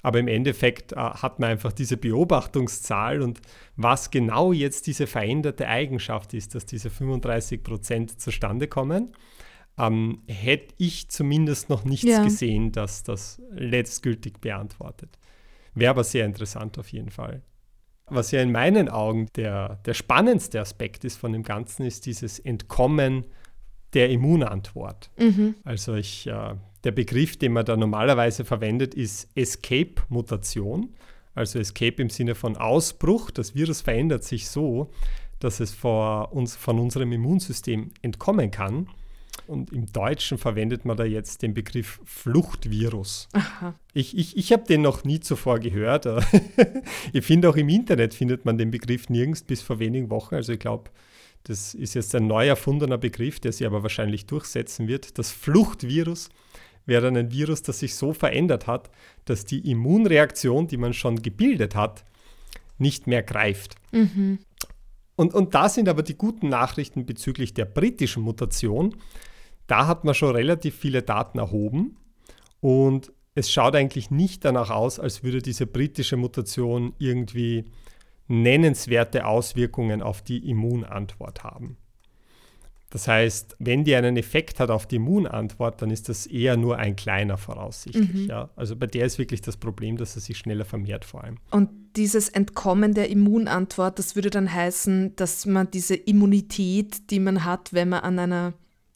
Aber 0.02 0.18
im 0.18 0.28
Endeffekt 0.28 0.92
äh, 0.92 0.96
hat 0.96 1.38
man 1.38 1.50
einfach 1.50 1.72
diese 1.72 1.96
Beobachtungszahl 1.96 3.22
und 3.22 3.40
was 3.76 4.10
genau 4.10 4.52
jetzt 4.52 4.86
diese 4.86 5.06
veränderte 5.06 5.68
Eigenschaft 5.68 6.34
ist, 6.34 6.54
dass 6.54 6.66
diese 6.66 6.90
35 6.90 7.62
Prozent 7.62 8.20
zustande 8.20 8.66
kommen 8.68 9.14
ähm, 9.78 10.22
hätte 10.26 10.74
ich 10.78 11.08
zumindest 11.08 11.68
noch 11.68 11.84
nichts 11.84 12.08
ja. 12.08 12.22
gesehen, 12.22 12.72
dass 12.72 13.02
das 13.02 13.40
letztgültig 13.50 14.40
beantwortet. 14.40 15.18
Wäre 15.74 15.90
aber 15.90 16.04
sehr 16.04 16.26
interessant 16.26 16.78
auf 16.78 16.88
jeden 16.88 17.10
Fall. 17.10 17.42
Was 18.06 18.30
ja 18.30 18.42
in 18.42 18.52
meinen 18.52 18.88
Augen 18.88 19.28
der, 19.36 19.76
der 19.86 19.94
spannendste 19.94 20.60
Aspekt 20.60 21.04
ist 21.04 21.16
von 21.16 21.32
dem 21.32 21.42
Ganzen, 21.42 21.86
ist 21.86 22.04
dieses 22.04 22.38
Entkommen 22.38 23.24
der 23.94 24.10
Immunantwort. 24.10 25.10
Mhm. 25.18 25.54
Also 25.64 25.94
ich, 25.94 26.26
äh, 26.26 26.54
der 26.84 26.92
Begriff, 26.92 27.36
den 27.36 27.52
man 27.52 27.64
da 27.64 27.76
normalerweise 27.76 28.44
verwendet, 28.44 28.94
ist 28.94 29.28
Escape-Mutation. 29.34 30.94
Also 31.34 31.58
Escape 31.58 32.02
im 32.02 32.10
Sinne 32.10 32.34
von 32.34 32.56
Ausbruch. 32.56 33.30
Das 33.30 33.54
Virus 33.54 33.80
verändert 33.80 34.24
sich 34.24 34.48
so, 34.48 34.90
dass 35.38 35.60
es 35.60 35.72
vor 35.72 36.32
uns, 36.32 36.56
von 36.56 36.78
unserem 36.78 37.12
Immunsystem 37.12 37.90
entkommen 38.02 38.50
kann. 38.50 38.88
Und 39.46 39.72
im 39.72 39.90
Deutschen 39.92 40.38
verwendet 40.38 40.84
man 40.84 40.96
da 40.96 41.04
jetzt 41.04 41.42
den 41.42 41.54
Begriff 41.54 42.00
Fluchtvirus. 42.04 43.28
Aha. 43.32 43.74
Ich, 43.92 44.16
ich, 44.16 44.36
ich 44.36 44.52
habe 44.52 44.64
den 44.64 44.82
noch 44.82 45.04
nie 45.04 45.20
zuvor 45.20 45.58
gehört. 45.58 46.06
ich 47.12 47.24
finde 47.24 47.48
auch 47.48 47.56
im 47.56 47.68
Internet 47.68 48.14
findet 48.14 48.44
man 48.44 48.58
den 48.58 48.70
Begriff 48.70 49.08
nirgends 49.08 49.42
bis 49.42 49.62
vor 49.62 49.78
wenigen 49.78 50.10
Wochen. 50.10 50.34
Also 50.34 50.52
ich 50.52 50.58
glaube, 50.58 50.90
das 51.44 51.74
ist 51.74 51.94
jetzt 51.94 52.14
ein 52.14 52.26
neu 52.26 52.46
erfundener 52.46 52.98
Begriff, 52.98 53.40
der 53.40 53.52
sich 53.52 53.66
aber 53.66 53.82
wahrscheinlich 53.82 54.26
durchsetzen 54.26 54.86
wird. 54.86 55.18
Das 55.18 55.32
Fluchtvirus 55.32 56.28
wäre 56.86 57.02
dann 57.02 57.16
ein 57.16 57.32
Virus, 57.32 57.62
das 57.62 57.78
sich 57.78 57.94
so 57.94 58.12
verändert 58.12 58.66
hat, 58.66 58.90
dass 59.24 59.44
die 59.44 59.70
Immunreaktion, 59.70 60.66
die 60.66 60.76
man 60.76 60.92
schon 60.92 61.22
gebildet 61.22 61.74
hat, 61.74 62.04
nicht 62.78 63.06
mehr 63.06 63.22
greift. 63.22 63.76
Mhm. 63.92 64.38
Und, 65.16 65.34
und 65.34 65.54
da 65.54 65.68
sind 65.68 65.88
aber 65.88 66.02
die 66.02 66.16
guten 66.16 66.48
Nachrichten 66.48 67.06
bezüglich 67.06 67.54
der 67.54 67.66
britischen 67.66 68.22
Mutation. 68.22 68.96
Da 69.66 69.86
hat 69.86 70.04
man 70.04 70.14
schon 70.14 70.34
relativ 70.34 70.76
viele 70.76 71.02
Daten 71.02 71.38
erhoben 71.38 71.96
und 72.60 73.12
es 73.34 73.50
schaut 73.50 73.74
eigentlich 73.74 74.10
nicht 74.10 74.44
danach 74.44 74.70
aus, 74.70 74.98
als 74.98 75.22
würde 75.22 75.40
diese 75.40 75.66
britische 75.66 76.16
Mutation 76.16 76.92
irgendwie 76.98 77.64
nennenswerte 78.28 79.26
Auswirkungen 79.26 80.02
auf 80.02 80.22
die 80.22 80.48
Immunantwort 80.48 81.44
haben. 81.44 81.76
Das 82.92 83.08
heißt, 83.08 83.56
wenn 83.58 83.84
die 83.84 83.94
einen 83.94 84.18
Effekt 84.18 84.60
hat 84.60 84.70
auf 84.70 84.86
die 84.86 84.96
Immunantwort, 84.96 85.80
dann 85.80 85.90
ist 85.90 86.10
das 86.10 86.26
eher 86.26 86.58
nur 86.58 86.76
ein 86.76 86.94
kleiner 86.94 87.38
voraussichtlich. 87.38 88.12
Mhm. 88.12 88.26
Ja? 88.26 88.50
Also 88.54 88.76
bei 88.76 88.86
der 88.86 89.06
ist 89.06 89.18
wirklich 89.18 89.40
das 89.40 89.56
Problem, 89.56 89.96
dass 89.96 90.14
er 90.14 90.20
sich 90.20 90.36
schneller 90.36 90.66
vermehrt 90.66 91.06
vor 91.06 91.24
allem. 91.24 91.38
Und 91.50 91.70
dieses 91.96 92.28
Entkommen 92.28 92.92
der 92.92 93.08
Immunantwort, 93.08 93.98
das 93.98 94.14
würde 94.14 94.28
dann 94.28 94.52
heißen, 94.52 95.16
dass 95.16 95.46
man 95.46 95.70
diese 95.70 95.94
Immunität, 95.94 97.10
die 97.10 97.18
man 97.18 97.46
hat, 97.46 97.72
wenn 97.72 97.88
man 97.88 98.00
an 98.00 98.18
einer, 98.18 98.52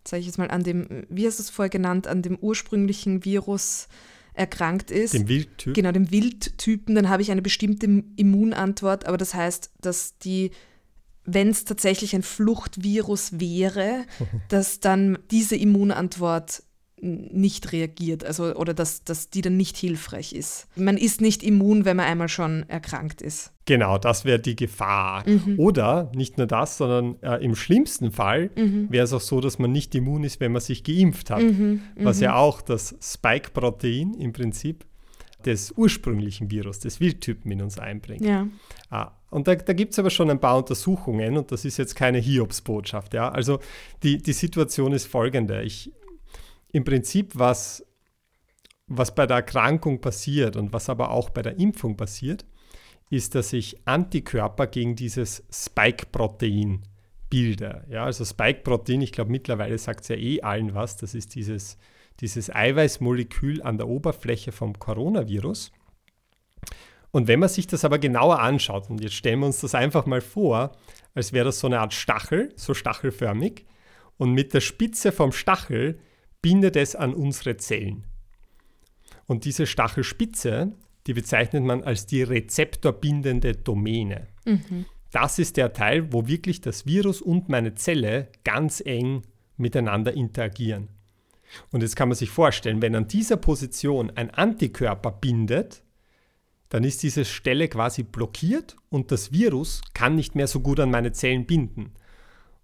sage 0.07 0.21
ich 0.21 0.26
jetzt 0.26 0.37
mal, 0.37 0.50
an 0.50 0.62
dem, 0.62 1.07
wie 1.09 1.26
hast 1.26 1.38
du 1.38 1.45
es 1.45 1.50
vorher 1.50 1.71
genannt, 1.71 2.07
an 2.07 2.21
dem 2.21 2.37
ursprünglichen 2.37 3.25
Virus 3.25 3.88
erkrankt 4.35 4.91
ist. 4.91 5.15
Dem 5.15 5.26
Wildtyp. 5.26 5.73
Genau, 5.73 5.91
dem 5.91 6.11
Wildtypen, 6.11 6.95
dann 6.95 7.09
habe 7.09 7.23
ich 7.23 7.31
eine 7.31 7.41
bestimmte 7.41 8.05
Immunantwort, 8.17 9.07
aber 9.07 9.17
das 9.17 9.33
heißt, 9.33 9.71
dass 9.81 10.19
die 10.19 10.50
wenn 11.26 11.49
es 11.49 11.64
tatsächlich 11.64 12.14
ein 12.14 12.23
Fluchtvirus 12.23 13.40
wäre, 13.40 14.04
dass 14.49 14.80
dann 14.80 15.18
diese 15.30 15.56
Immunantwort 15.56 16.62
nicht 16.99 17.73
reagiert, 17.73 18.25
also 18.25 18.54
oder 18.54 18.73
dass, 18.73 19.04
dass 19.04 19.28
die 19.28 19.42
dann 19.42 19.56
nicht 19.56 19.76
hilfreich 19.76 20.33
ist. 20.33 20.66
Man 20.76 20.97
ist 20.97 21.21
nicht 21.21 21.42
immun, 21.42 21.85
wenn 21.85 21.99
man 21.99 22.06
einmal 22.06 22.28
schon 22.28 22.64
erkrankt 22.68 23.21
ist. 23.21 23.52
Genau, 23.66 23.99
das 23.99 24.25
wäre 24.25 24.38
die 24.38 24.56
Gefahr. 24.56 25.28
Mhm. 25.28 25.59
Oder 25.59 26.11
nicht 26.14 26.38
nur 26.38 26.47
das, 26.47 26.78
sondern 26.78 27.21
äh, 27.21 27.45
im 27.45 27.54
schlimmsten 27.54 28.12
Fall 28.12 28.50
mhm. 28.56 28.87
wäre 28.90 29.04
es 29.04 29.12
auch 29.12 29.21
so, 29.21 29.40
dass 29.40 29.59
man 29.59 29.73
nicht 29.73 29.95
immun 29.95 30.25
ist, 30.25 30.40
wenn 30.40 30.52
man 30.52 30.62
sich 30.62 30.85
geimpft 30.85 31.28
hat. 31.28 31.42
Mhm. 31.42 31.83
Was 31.97 32.21
ja 32.21 32.30
mhm. 32.30 32.37
auch 32.38 32.62
das 32.62 32.97
Spike-Protein 33.02 34.14
im 34.14 34.33
Prinzip 34.33 34.87
des 35.45 35.73
ursprünglichen 35.73 36.50
Virus, 36.50 36.80
des 36.80 37.00
Wildtypen 37.00 37.50
in 37.50 37.62
uns 37.62 37.78
einbringt. 37.78 38.25
Ja. 38.25 38.47
Ah, 38.90 39.12
und 39.37 39.47
da, 39.47 39.55
da 39.55 39.75
gibt 39.75 39.93
es 39.93 39.99
aber 39.99 40.09
schon 40.09 40.31
ein 40.31 40.40
paar 40.40 40.57
Untersuchungen 40.57 41.37
und 41.37 41.52
das 41.52 41.66
ist 41.66 41.76
jetzt 41.76 41.95
keine 41.95 42.16
Hiobsbotschaft. 42.16 43.12
Ja? 43.12 43.28
Also 43.28 43.59
die, 44.02 44.16
die 44.16 44.33
Situation 44.33 44.93
ist 44.93 45.07
folgende. 45.07 45.62
Ich, 45.62 45.93
Im 46.73 46.85
Prinzip, 46.85 47.33
was, 47.35 47.85
was 48.87 49.14
bei 49.14 49.26
der 49.26 49.37
Erkrankung 49.37 50.00
passiert 50.00 50.57
und 50.57 50.73
was 50.73 50.88
aber 50.88 51.11
auch 51.11 51.28
bei 51.28 51.43
der 51.43 51.59
Impfung 51.59 51.99
passiert, 51.99 52.47
ist, 53.11 53.35
dass 53.35 53.52
ich 53.52 53.87
Antikörper 53.87 54.69
gegen 54.69 54.97
dieses 54.97 55.45
Spike-Protein 55.52 56.85
bilde. 57.28 57.85
Ja, 57.90 58.05
also 58.07 58.25
Spike-Protein, 58.25 59.02
ich 59.02 59.12
glaube 59.12 59.31
mittlerweile 59.31 59.76
sagt 59.76 60.05
es 60.05 60.09
ja 60.09 60.16
eh 60.16 60.40
allen 60.40 60.75
was, 60.75 60.97
das 60.97 61.14
ist 61.14 61.35
dieses, 61.35 61.76
dieses 62.21 62.49
Eiweißmolekül 62.49 63.61
an 63.61 63.76
der 63.76 63.87
Oberfläche 63.87 64.50
vom 64.50 64.78
Coronavirus. 64.78 65.73
Und 67.16 67.28
wenn 67.28 67.40
man 67.40 67.49
sich 67.49 67.66
das 67.66 67.82
aber 67.87 67.99
genauer 67.99 68.40
anschaut, 68.40 68.90
und 68.90 69.00
jetzt 69.00 69.14
stellen 69.14 69.38
wir 69.38 69.46
uns 69.46 69.62
das 69.62 69.75
einfach 69.75 70.04
mal 70.04 70.20
vor, 70.20 70.73
als 71.14 71.32
wäre 71.32 71.46
das 71.46 71.61
so 71.61 71.66
eine 71.66 71.80
Art 71.80 71.94
Stachel, 71.94 72.52
so 72.56 72.75
stachelförmig, 72.75 73.64
und 74.18 74.32
mit 74.32 74.52
der 74.52 74.61
Spitze 74.61 75.12
vom 75.12 75.32
Stachel 75.32 75.99
bindet 76.42 76.76
es 76.76 76.94
an 76.94 77.14
unsere 77.14 77.56
Zellen. 77.56 78.04
Und 79.25 79.46
diese 79.46 79.66
Stachelspitze, 79.66 80.75
die 81.06 81.14
bezeichnet 81.14 81.64
man 81.64 81.85
als 81.85 82.04
die 82.04 82.23
rezeptorbindende 82.23 83.54
Domäne. 83.54 84.26
Mhm. 84.44 84.85
Das 85.11 85.38
ist 85.38 85.56
der 85.56 85.73
Teil, 85.73 86.12
wo 86.12 86.26
wirklich 86.26 86.61
das 86.61 86.85
Virus 86.85 87.23
und 87.23 87.49
meine 87.49 87.75
Zelle 87.76 88.28
ganz 88.44 88.82
eng 88.85 89.23
miteinander 89.56 90.12
interagieren. 90.12 90.90
Und 91.73 91.80
jetzt 91.80 91.96
kann 91.96 92.11
man 92.11 92.16
sich 92.16 92.28
vorstellen, 92.28 92.82
wenn 92.82 92.94
an 92.94 93.08
dieser 93.08 93.38
Position 93.38 94.11
ein 94.14 94.28
Antikörper 94.28 95.12
bindet, 95.12 95.82
dann 96.68 96.85
ist 96.85 97.02
diese 97.02 97.25
Stelle 97.25 97.68
quasi 97.68 98.02
blockiert 98.02 98.76
und 98.90 99.12
das 99.12 99.32
Virus 99.32 99.82
kann 99.94 100.16
nicht 100.16 100.35
mehr 100.35 100.46
so 100.46 100.61
gut 100.61 100.80
an 100.80 100.90
meine 100.90 101.12
Zellen 101.12 101.46
binden 101.46 101.92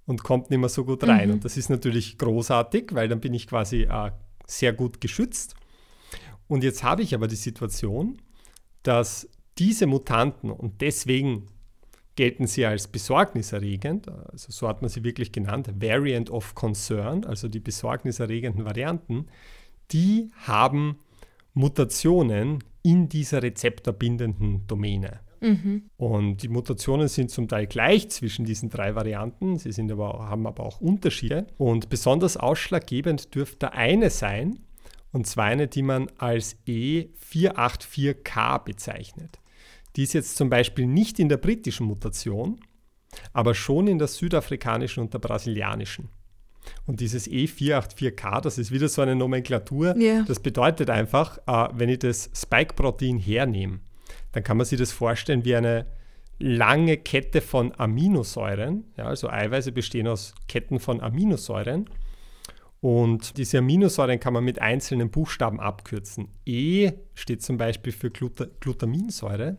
und 0.06 0.25
kommt 0.25 0.50
nicht 0.50 0.58
mehr 0.58 0.69
so 0.69 0.84
gut 0.84 1.06
rein. 1.06 1.28
Mhm. 1.28 1.34
Und 1.34 1.45
das 1.45 1.56
ist 1.56 1.71
natürlich 1.71 2.19
großartig, 2.19 2.95
weil 2.95 3.08
dann 3.08 3.21
bin 3.21 3.34
ich 3.34 3.47
quasi 3.47 3.82
äh, 3.82 4.10
sehr 4.47 4.73
gut 4.73 5.00
geschützt. 5.00 5.54
Und 6.49 6.65
jetzt 6.65 6.82
habe 6.82 7.02
ich 7.02 7.15
aber 7.15 7.28
die 7.28 7.36
Situation, 7.36 8.21
dass 8.82 9.28
diese 9.58 9.86
Mutanten, 9.86 10.50
und 10.50 10.80
deswegen 10.80 11.47
gelten 12.17 12.47
sie 12.47 12.67
als 12.67 12.88
besorgniserregend, 12.88 14.08
also 14.08 14.50
so 14.50 14.69
hat 14.69 14.82
man 14.82 14.91
sie 14.91 15.04
wirklich 15.04 15.32
genannt, 15.32 15.71
Variant 15.76 16.30
of 16.30 16.54
Concern, 16.54 17.25
also 17.25 17.49
die 17.49 17.60
besorgniserregenden 17.60 18.65
Varianten, 18.65 19.28
die 19.93 20.30
haben 20.43 20.99
Mutationen 21.54 22.65
in 22.82 23.08
dieser 23.08 23.43
rezeptorbindenden 23.43 24.67
Domäne. 24.67 25.21
Mhm. 25.41 25.91
Und 25.97 26.43
die 26.43 26.49
Mutationen 26.49 27.08
sind 27.08 27.30
zum 27.30 27.49
Teil 27.49 27.67
gleich 27.67 28.08
zwischen 28.10 28.45
diesen 28.45 28.71
drei 28.71 28.95
Varianten, 28.95 29.58
sie 29.58 29.73
sind 29.73 29.91
aber, 29.91 30.28
haben 30.28 30.47
aber 30.47 30.65
auch 30.65 30.80
Unterschiede. 30.80 31.49
Und 31.58 31.88
besonders 31.88 32.36
ausschlaggebend 32.36 33.34
dürfte 33.34 33.73
eine 33.73 34.10
sein, 34.10 34.60
und 35.10 35.26
zwar 35.26 35.47
eine, 35.47 35.67
die 35.69 35.82
man 35.82 36.08
als 36.17 36.56
E484K 36.67 38.65
bezeichnet. 38.65 39.41
Die 39.97 40.04
ist 40.04 40.15
jetzt 40.15 40.36
zum 40.36 40.49
Beispiel 40.49 40.86
nicht 40.86 41.19
in 41.19 41.28
der 41.28 41.36
britischen 41.36 41.86
Mutation, 41.86 42.60
aber 43.32 43.54
schon 43.54 43.88
in 43.88 43.99
der 43.99 44.08
südafrikanischen 44.08 45.02
und 45.02 45.12
der 45.12 45.19
brasilianischen. 45.19 46.08
Und 46.87 47.01
dieses 47.01 47.29
E484K, 47.29 48.41
das 48.41 48.59
ist 48.59 48.71
wieder 48.71 48.89
so 48.89 49.03
eine 49.03 49.15
Nomenklatur. 49.15 49.97
Yeah. 49.97 50.25
Das 50.27 50.41
bedeutet 50.41 50.91
einfach, 50.91 51.39
äh, 51.47 51.69
wenn 51.75 51.89
ich 51.89 52.01
das 52.01 52.31
Spike-Protein 52.35 53.19
hernehme, 53.19 53.81
dann 54.33 54.43
kann 54.43 54.57
man 54.57 54.67
sich 54.67 54.79
das 54.79 54.93
vorstellen 54.93 55.45
wie 55.45 55.55
eine 55.55 55.87
lange 56.39 56.97
Kette 56.97 57.41
von 57.41 57.73
Aminosäuren. 57.79 58.85
Ja, 58.97 59.05
also 59.05 59.29
Eiweiße 59.29 59.73
bestehen 59.73 60.09
aus 60.09 60.35
Ketten 60.49 60.81
von 60.81 61.01
Aminosäuren. 61.01 61.89
Und 62.81 63.39
diese 63.39 63.59
Aminosäuren 63.59 64.19
kann 64.19 64.33
man 64.33 64.45
mit 64.45 64.61
einzelnen 64.61 65.11
Buchstaben 65.11 65.61
abkürzen. 65.61 66.29
E 66.45 66.91
steht 67.15 67.43
zum 67.43 67.57
Beispiel 67.57 67.93
für 67.93 68.11
Gluta 68.11 68.47
Glutaminsäure 68.59 69.57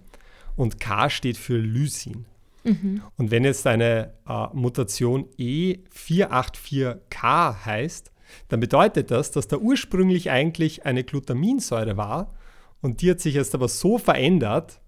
und 0.57 0.81
K 0.81 1.09
steht 1.09 1.37
für 1.37 1.57
Lysin. 1.57 2.25
Mhm. 2.63 3.01
Und 3.17 3.31
wenn 3.31 3.43
jetzt 3.43 3.67
eine 3.67 4.13
äh, 4.27 4.47
Mutation 4.53 5.25
E484K 5.37 7.65
heißt, 7.65 8.11
dann 8.47 8.59
bedeutet 8.59 9.11
das, 9.11 9.31
dass 9.31 9.47
da 9.47 9.57
ursprünglich 9.57 10.31
eigentlich 10.31 10.85
eine 10.85 11.03
Glutaminsäure 11.03 11.97
war 11.97 12.33
und 12.81 13.01
die 13.01 13.11
hat 13.11 13.21
sich 13.21 13.35
jetzt 13.35 13.55
aber 13.55 13.67
so 13.67 13.97
verändert, 13.97 14.79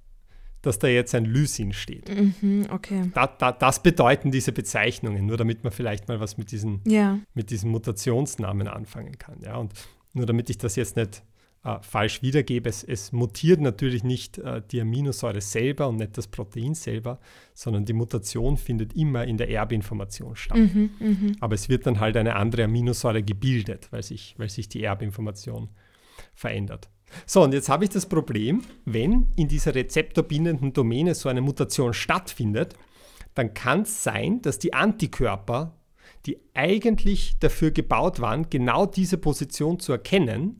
dass 0.61 0.79
da 0.79 0.87
jetzt 0.87 1.13
ein 1.13 1.25
Lysin 1.25 1.73
steht. 1.73 2.09
Mhm, 2.09 2.67
okay. 2.71 3.11
Da, 3.13 3.27
da, 3.27 3.51
das 3.51 3.83
bedeuten 3.83 4.31
diese 4.31 4.51
Bezeichnungen, 4.51 5.25
nur 5.25 5.37
damit 5.37 5.63
man 5.63 5.71
vielleicht 5.71 6.07
mal 6.07 6.19
was 6.19 6.37
mit 6.37 6.51
diesen, 6.51 6.81
ja. 6.85 7.19
mit 7.35 7.51
diesen 7.51 7.69
Mutationsnamen 7.69 8.67
anfangen 8.67 9.19
kann. 9.19 9.39
Ja? 9.41 9.57
Und 9.57 9.73
nur 10.13 10.25
damit 10.25 10.49
ich 10.49 10.57
das 10.57 10.75
jetzt 10.75 10.95
nicht 10.95 11.21
äh, 11.65 11.79
falsch 11.81 12.21
wiedergebe. 12.21 12.69
Es, 12.69 12.83
es, 12.83 13.11
mutiert 13.11 13.59
natürlich 13.59 14.03
nicht 14.03 14.37
äh, 14.37 14.61
die 14.71 14.79
Aminosäure 14.79 15.41
selber 15.41 15.89
und 15.89 15.95
nicht 15.95 16.15
das 16.15 16.27
Protein 16.27 16.75
selber, 16.75 17.19
sondern 17.55 17.85
die 17.85 17.93
Mutation 17.93 18.55
findet 18.55 18.95
immer 18.95 19.25
in 19.25 19.37
der 19.37 19.49
Erbinformation 19.49 20.35
statt. 20.35 20.59
Mhm, 20.59 20.91
mh. 20.99 21.31
Aber 21.39 21.55
es 21.55 21.67
wird 21.67 21.87
dann 21.87 21.99
halt 21.99 22.17
eine 22.17 22.35
andere 22.35 22.65
Aminosäure 22.65 23.23
gebildet, 23.23 23.87
weil 23.89 24.03
sich, 24.03 24.35
weil 24.37 24.49
sich 24.49 24.69
die 24.69 24.83
Erbinformation 24.83 25.69
verändert. 26.35 26.87
So, 27.25 27.43
und 27.43 27.53
jetzt 27.53 27.69
habe 27.69 27.85
ich 27.85 27.89
das 27.89 28.05
Problem, 28.05 28.61
wenn 28.85 29.27
in 29.35 29.47
dieser 29.47 29.73
rezeptorbindenden 29.73 30.71
Domäne 30.71 31.15
so 31.15 31.29
eine 31.29 31.41
Mutation 31.41 31.93
stattfindet, 31.93 32.75
dann 33.33 33.55
kann 33.55 33.81
es 33.81 34.03
sein, 34.03 34.41
dass 34.43 34.59
die 34.59 34.73
Antikörper, 34.73 35.75
die 36.27 36.37
eigentlich 36.53 37.39
dafür 37.39 37.71
gebaut 37.71 38.19
waren, 38.19 38.51
genau 38.51 38.85
diese 38.85 39.17
Position 39.17 39.79
zu 39.79 39.93
erkennen, 39.93 40.59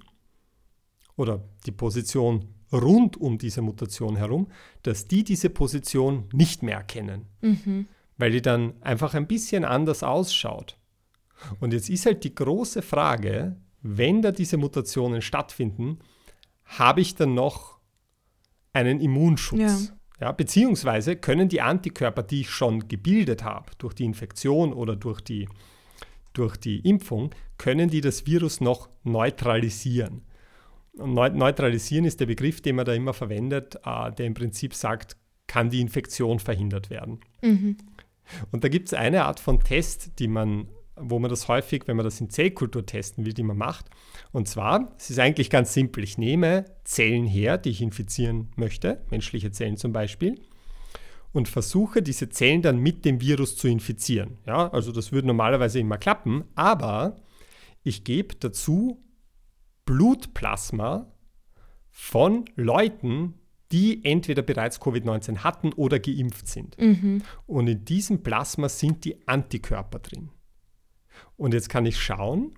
oder 1.16 1.44
die 1.66 1.72
Position 1.72 2.46
rund 2.72 3.18
um 3.18 3.38
diese 3.38 3.62
Mutation 3.62 4.16
herum, 4.16 4.48
dass 4.84 5.08
die 5.08 5.24
diese 5.24 5.50
Position 5.50 6.26
nicht 6.34 6.64
mehr 6.64 6.78
erkennen, 6.78 7.28
mhm. 7.42 7.88
weil 8.18 8.32
die 8.32 8.42
dann 8.42 8.74
einfach 8.82 9.14
ein 9.14 9.28
bisschen 9.28 9.66
anders 9.66 10.04
ausschaut. 10.04 10.78
Und 11.60 11.74
jetzt 11.74 11.90
ist 11.90 12.06
halt 12.06 12.24
die 12.24 12.34
große 12.34 12.82
Frage, 12.82 13.58
wenn 13.82 14.22
da 14.22 14.32
diese 14.32 14.58
Mutationen 14.58 15.22
stattfinden, 15.22 16.00
habe 16.66 17.02
ich 17.02 17.16
dann 17.16 17.34
noch 17.34 17.80
einen 18.74 19.00
Immunschutz? 19.00 19.60
Ja. 19.60 19.96
Ja, 20.22 20.32
beziehungsweise 20.32 21.18
können 21.18 21.50
die 21.50 21.60
Antikörper, 21.62 22.24
die 22.24 22.42
ich 22.42 22.50
schon 22.50 22.88
gebildet 22.88 23.44
habe, 23.44 23.72
durch 23.78 23.94
die 23.94 24.06
Infektion 24.06 24.72
oder 24.72 24.96
durch 24.96 25.20
die, 25.20 25.50
durch 26.32 26.56
die 26.56 26.80
Impfung, 26.80 27.32
können 27.58 27.90
die 27.90 28.00
das 28.00 28.26
Virus 28.26 28.62
noch 28.62 28.90
neutralisieren. 29.04 30.22
Neutralisieren 30.98 32.06
ist 32.06 32.20
der 32.20 32.26
Begriff, 32.26 32.62
den 32.62 32.76
man 32.78 32.86
da 32.86 32.94
immer 32.94 33.14
verwendet, 33.14 33.76
äh, 33.86 34.12
der 34.12 34.26
im 34.26 34.34
Prinzip 34.34 34.74
sagt, 34.74 35.18
kann 35.48 35.70
die 35.70 35.82
Infektion 35.82 36.40
verhindert 36.40 36.90
werden. 36.90 37.20
Mhm. 37.42 37.78
Und 38.52 38.64
da 38.64 38.70
gibt 38.70 38.88
es 38.88 38.94
eine 38.94 39.26
Art 39.26 39.40
von 39.40 39.60
Test, 39.60 40.20
die 40.20 40.28
man, 40.28 40.68
wo 40.96 41.20
man 41.20 41.30
das 41.30 41.48
häufig, 41.48 41.84
wenn 41.88 41.98
man 41.98 42.06
das 42.06 42.20
in 42.22 42.30
Zellkultur 42.30 42.86
testen 42.86 43.26
will, 43.26 43.34
die 43.34 43.44
man 43.44 43.58
macht. 43.58 43.86
Und 44.32 44.48
zwar, 44.48 44.94
es 44.98 45.10
ist 45.10 45.20
eigentlich 45.20 45.50
ganz 45.50 45.74
simpel. 45.74 46.04
Ich 46.04 46.18
nehme 46.18 46.66
Zellen 46.84 47.28
her, 47.28 47.58
die 47.58 47.70
ich 47.70 47.82
infizieren 47.82 48.50
möchte, 48.56 49.04
menschliche 49.12 49.52
Zellen 49.52 49.78
zum 49.78 49.92
Beispiel, 49.92 50.40
und 51.34 51.50
versuche 51.50 52.02
diese 52.02 52.30
Zellen 52.30 52.62
dann 52.62 52.78
mit 52.78 53.04
dem 53.04 53.20
Virus 53.20 53.58
zu 53.58 53.68
infizieren. 53.68 54.38
Ja, 54.48 54.72
also 54.72 54.92
das 54.92 55.12
würde 55.12 55.28
normalerweise 55.28 55.80
immer 55.80 55.98
klappen, 55.98 56.46
aber 56.56 57.18
ich 57.84 58.06
gebe 58.06 58.36
dazu 58.36 59.05
Blutplasma 59.86 61.12
von 61.92 62.46
Leuten, 62.56 63.36
die 63.72 64.04
entweder 64.04 64.42
bereits 64.42 64.82
Covid-19 64.82 65.40
hatten 65.40 65.74
oder 65.74 66.00
geimpft 66.00 66.48
sind. 66.48 66.78
Mhm. 66.80 67.24
Und 67.48 67.68
in 67.68 67.86
diesem 67.86 68.24
Plasma 68.24 68.70
sind 68.70 69.06
die 69.06 69.28
Antikörper 69.28 70.00
drin. 70.00 70.30
Und 71.38 71.54
jetzt 71.54 71.70
kann 71.70 71.86
ich 71.86 72.00
schauen, 72.00 72.56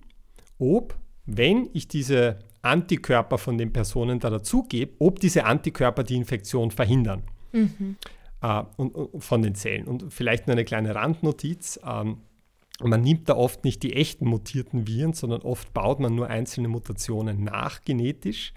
ob, 0.58 0.98
wenn 1.24 1.70
ich 1.72 1.88
diese 1.88 2.38
Antikörper 2.62 3.38
von 3.38 3.56
den 3.56 3.72
Personen 3.72 4.18
da 4.18 4.30
dazugebe, 4.30 4.94
ob 4.98 5.20
diese 5.20 5.44
Antikörper 5.44 6.02
die 6.02 6.16
Infektion 6.16 6.70
verhindern. 6.70 7.22
Mhm 7.52 7.96
äh, 8.42 8.62
und, 8.76 8.94
und, 8.94 9.22
von 9.22 9.42
den 9.42 9.54
Zellen. 9.54 9.86
Und 9.86 10.12
vielleicht 10.12 10.46
nur 10.46 10.54
eine 10.54 10.64
kleine 10.64 10.94
Randnotiz. 10.94 11.80
Ähm, 11.84 12.18
man 12.82 13.00
nimmt 13.00 13.28
da 13.28 13.36
oft 13.36 13.64
nicht 13.64 13.82
die 13.82 13.94
echten 13.94 14.26
mutierten 14.26 14.86
Viren, 14.86 15.12
sondern 15.12 15.42
oft 15.42 15.72
baut 15.74 15.98
man 16.00 16.14
nur 16.14 16.28
einzelne 16.28 16.68
Mutationen 16.68 17.44
nach 17.44 17.82
genetisch, 17.84 18.52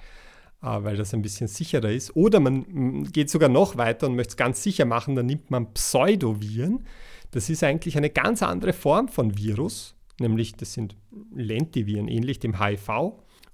äh, 0.62 0.66
weil 0.68 0.96
das 0.96 1.14
ein 1.14 1.24
bisschen 1.24 1.48
sicherer 1.48 1.90
ist. 1.90 2.16
Oder 2.16 2.40
man 2.40 3.12
geht 3.12 3.30
sogar 3.30 3.50
noch 3.50 3.78
weiter 3.78 4.08
und 4.08 4.16
möchte 4.16 4.32
es 4.32 4.38
ganz 4.38 4.62
sicher 4.62 4.86
machen, 4.86 5.16
dann 5.16 5.26
nimmt 5.26 5.50
man 5.50 5.74
Pseudoviren. 5.74 6.86
Das 7.32 7.50
ist 7.50 7.64
eigentlich 7.64 7.98
eine 7.98 8.10
ganz 8.10 8.44
andere 8.44 8.74
Form 8.74 9.08
von 9.08 9.38
Virus, 9.38 9.96
nämlich 10.20 10.54
das 10.54 10.74
sind 10.74 10.96
Lentiviren, 11.34 12.08
ähnlich 12.08 12.40
dem 12.40 12.60
HIV. 12.60 13.14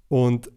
Und 0.09 0.51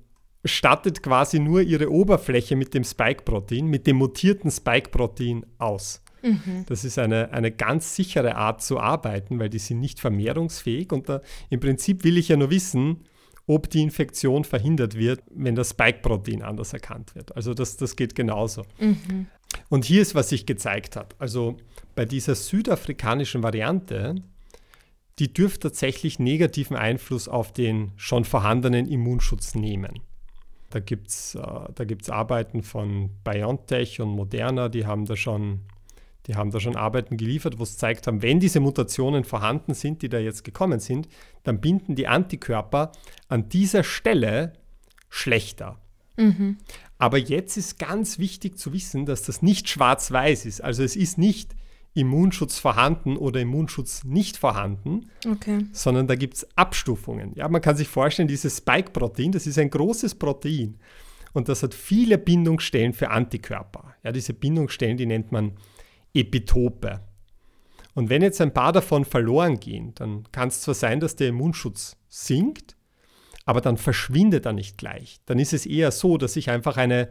stattet 0.44 1.02
quasi 1.02 1.38
nur 1.38 1.60
ihre 1.60 1.90
Oberfläche 1.90 2.56
mit 2.56 2.72
dem 2.72 2.84
Spike-Protein, 2.84 3.66
mit 3.66 3.86
dem 3.86 3.96
mutierten 3.96 4.50
Spike-Protein 4.50 5.44
aus. 5.58 6.02
Mhm. 6.22 6.64
Das 6.66 6.84
ist 6.84 6.98
eine, 6.98 7.32
eine 7.32 7.50
ganz 7.50 7.94
sichere 7.94 8.36
Art 8.36 8.62
zu 8.62 8.78
arbeiten, 8.78 9.38
weil 9.38 9.50
die 9.50 9.58
sind 9.58 9.80
nicht 9.80 10.00
vermehrungsfähig. 10.00 10.92
Und 10.92 11.08
da, 11.08 11.20
im 11.48 11.60
Prinzip 11.60 12.04
will 12.04 12.18
ich 12.18 12.28
ja 12.28 12.36
nur 12.36 12.50
wissen, 12.50 13.04
ob 13.46 13.68
die 13.68 13.82
Infektion 13.82 14.44
verhindert 14.44 14.96
wird, 14.96 15.22
wenn 15.30 15.54
das 15.54 15.70
Spike-Protein 15.70 16.42
anders 16.42 16.72
erkannt 16.72 17.14
wird. 17.14 17.34
Also 17.34 17.54
das, 17.54 17.76
das 17.76 17.96
geht 17.96 18.14
genauso. 18.14 18.62
Mhm. 18.78 19.26
Und 19.68 19.84
hier 19.84 20.02
ist, 20.02 20.14
was 20.14 20.28
sich 20.28 20.46
gezeigt 20.46 20.96
hat. 20.96 21.16
Also 21.18 21.56
bei 21.94 22.04
dieser 22.04 22.34
südafrikanischen 22.34 23.42
Variante, 23.42 24.16
die 25.18 25.32
dürfte 25.32 25.68
tatsächlich 25.68 26.18
negativen 26.18 26.76
Einfluss 26.76 27.28
auf 27.28 27.52
den 27.52 27.92
schon 27.96 28.24
vorhandenen 28.24 28.86
Immunschutz 28.86 29.54
nehmen. 29.54 30.00
Da 30.70 30.78
gibt 30.78 31.08
es 31.08 31.34
äh, 31.34 31.42
da 31.74 31.84
gibt's 31.84 32.08
Arbeiten 32.08 32.62
von 32.62 33.10
BioNTech 33.24 34.00
und 34.00 34.10
Moderna, 34.10 34.68
die 34.68 34.86
haben 34.86 35.04
da 35.04 35.16
schon, 35.16 35.60
die 36.26 36.34
haben 36.34 36.50
da 36.50 36.60
schon 36.60 36.76
Arbeiten 36.76 37.16
geliefert, 37.16 37.58
wo 37.58 37.62
es 37.62 37.78
zeigt 37.78 38.06
haben, 38.06 38.22
wenn 38.22 38.40
diese 38.40 38.60
Mutationen 38.60 39.24
vorhanden 39.24 39.74
sind, 39.74 40.02
die 40.02 40.08
da 40.08 40.18
jetzt 40.18 40.44
gekommen 40.44 40.80
sind, 40.80 41.08
dann 41.44 41.60
binden 41.60 41.94
die 41.94 42.06
Antikörper 42.06 42.92
an 43.28 43.48
dieser 43.48 43.82
Stelle 43.82 44.52
schlechter. 45.08 45.78
Mhm. 46.16 46.58
Aber 46.98 47.18
jetzt 47.18 47.56
ist 47.56 47.78
ganz 47.78 48.18
wichtig 48.18 48.58
zu 48.58 48.72
wissen, 48.72 49.06
dass 49.06 49.22
das 49.22 49.40
nicht 49.40 49.68
schwarz-weiß 49.68 50.44
ist. 50.44 50.62
Also 50.62 50.82
es 50.82 50.96
ist 50.96 51.16
nicht 51.16 51.56
Immunschutz 51.94 52.58
vorhanden 52.58 53.16
oder 53.16 53.40
Immunschutz 53.40 54.04
nicht 54.04 54.36
vorhanden, 54.36 55.10
okay. 55.26 55.66
sondern 55.72 56.06
da 56.06 56.14
gibt 56.14 56.34
es 56.34 56.46
Abstufungen. 56.56 57.32
Ja, 57.34 57.48
man 57.48 57.60
kann 57.60 57.76
sich 57.76 57.88
vorstellen, 57.88 58.28
dieses 58.28 58.58
Spike-Protein, 58.58 59.32
das 59.32 59.46
ist 59.46 59.58
ein 59.58 59.70
großes 59.70 60.14
Protein 60.14 60.78
und 61.32 61.48
das 61.48 61.62
hat 61.62 61.74
viele 61.74 62.18
Bindungsstellen 62.18 62.92
für 62.92 63.10
Antikörper. 63.10 63.94
Ja, 64.04 64.12
diese 64.12 64.34
Bindungsstellen, 64.34 64.96
die 64.96 65.06
nennt 65.06 65.32
man 65.32 65.52
Epitope. 66.14 67.00
Und 67.94 68.08
wenn 68.08 68.22
jetzt 68.22 68.40
ein 68.40 68.54
paar 68.54 68.72
davon 68.72 69.04
verloren 69.04 69.58
gehen, 69.58 69.94
dann 69.96 70.24
kann 70.32 70.48
es 70.48 70.60
zwar 70.60 70.74
sein, 70.74 71.00
dass 71.00 71.16
der 71.16 71.28
Immunschutz 71.28 71.96
sinkt, 72.08 72.76
aber 73.44 73.60
dann 73.60 73.76
verschwindet 73.76 74.46
er 74.46 74.52
nicht 74.52 74.78
gleich. 74.78 75.20
Dann 75.26 75.38
ist 75.38 75.52
es 75.52 75.66
eher 75.66 75.90
so, 75.90 76.16
dass 76.16 76.36
ich 76.36 76.50
einfach 76.50 76.76
eine 76.76 77.08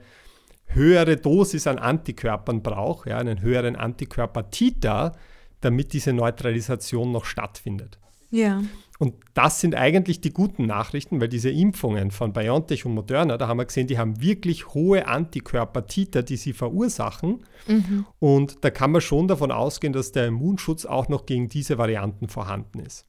höhere 0.66 1.18
Dosis 1.18 1.68
an 1.68 1.80
Antikörpern 1.80 2.62
brauche, 2.62 3.10
ja, 3.10 3.18
einen 3.18 3.42
höheren 3.42 3.76
Antikörper-Titer, 3.76 5.18
damit 5.62 5.94
diese 5.94 6.14
Neutralisation 6.14 7.12
noch 7.12 7.26
stattfindet. 7.26 8.00
Ja. 8.30 8.62
Und 9.00 9.16
das 9.34 9.62
sind 9.62 9.76
eigentlich 9.76 10.20
die 10.20 10.34
guten 10.34 10.66
Nachrichten, 10.66 11.22
weil 11.22 11.30
diese 11.30 11.50
Impfungen 11.50 12.12
von 12.12 12.34
BioNTech 12.34 12.86
und 12.86 12.94
Moderna, 12.94 13.38
da 13.38 13.48
haben 13.48 13.58
wir 13.58 13.66
gesehen, 13.66 13.88
die 13.88 13.98
haben 13.98 14.22
wirklich 14.22 14.74
hohe 14.74 15.08
Antikörper-Titer, 15.08 16.22
die 16.22 16.36
sie 16.36 16.52
verursachen. 16.52 17.46
Mhm. 17.66 18.06
Und 18.20 18.58
da 18.62 18.70
kann 18.70 18.92
man 18.92 19.00
schon 19.00 19.30
davon 19.30 19.52
ausgehen, 19.52 19.94
dass 19.94 20.12
der 20.12 20.28
Immunschutz 20.28 20.86
auch 20.86 21.08
noch 21.08 21.26
gegen 21.26 21.48
diese 21.48 21.78
Varianten 21.78 22.28
vorhanden 22.28 22.80
ist. 22.80 23.06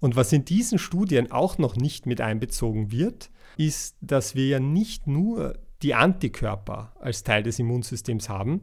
Und 0.00 0.16
was 0.16 0.32
in 0.32 0.46
diesen 0.46 0.78
Studien 0.78 1.30
auch 1.30 1.58
noch 1.58 1.76
nicht 1.76 2.06
mit 2.06 2.22
einbezogen 2.22 2.90
wird, 2.90 3.30
ist, 3.58 3.96
dass 4.00 4.34
wir 4.34 4.46
ja 4.46 4.60
nicht 4.60 5.06
nur 5.06 5.58
die 5.82 5.94
Antikörper 5.94 6.94
als 7.00 7.22
Teil 7.22 7.42
des 7.42 7.58
Immunsystems 7.58 8.30
haben, 8.30 8.62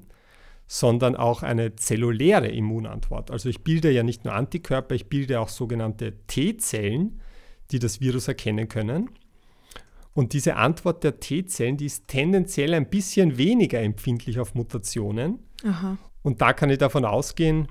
sondern 0.67 1.15
auch 1.15 1.43
eine 1.43 1.75
zelluläre 1.75 2.47
Immunantwort. 2.47 3.31
Also 3.31 3.49
ich 3.49 3.63
bilde 3.63 3.91
ja 3.91 4.03
nicht 4.03 4.25
nur 4.25 4.33
Antikörper, 4.33 4.95
ich 4.95 5.07
bilde 5.07 5.39
auch 5.39 5.49
sogenannte 5.49 6.13
T-Zellen, 6.27 7.21
die 7.71 7.79
das 7.79 8.01
Virus 8.01 8.27
erkennen 8.27 8.67
können. 8.67 9.09
Und 10.13 10.33
diese 10.33 10.55
Antwort 10.55 11.03
der 11.03 11.19
T-Zellen, 11.19 11.77
die 11.77 11.87
ist 11.87 12.07
tendenziell 12.07 12.73
ein 12.73 12.89
bisschen 12.89 13.37
weniger 13.37 13.81
empfindlich 13.81 14.39
auf 14.39 14.53
Mutationen. 14.53 15.39
Aha. 15.65 15.97
Und 16.21 16.41
da 16.41 16.53
kann 16.53 16.69
ich 16.69 16.77
davon 16.77 17.03
ausgehen, 17.03 17.67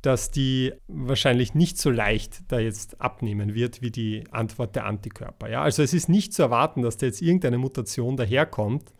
dass 0.00 0.30
die 0.30 0.72
wahrscheinlich 0.86 1.54
nicht 1.54 1.78
so 1.78 1.90
leicht 1.90 2.42
da 2.48 2.58
jetzt 2.58 3.00
abnehmen 3.00 3.54
wird 3.54 3.80
wie 3.80 3.90
die 3.90 4.24
Antwort 4.30 4.76
der 4.76 4.84
Antikörper. 4.86 5.48
Ja? 5.48 5.62
Also 5.62 5.82
es 5.82 5.94
ist 5.94 6.08
nicht 6.08 6.34
zu 6.34 6.42
erwarten, 6.42 6.82
dass 6.82 6.98
da 6.98 7.06
jetzt 7.06 7.22
irgendeine 7.22 7.58
Mutation 7.58 8.16
daherkommt 8.16 8.92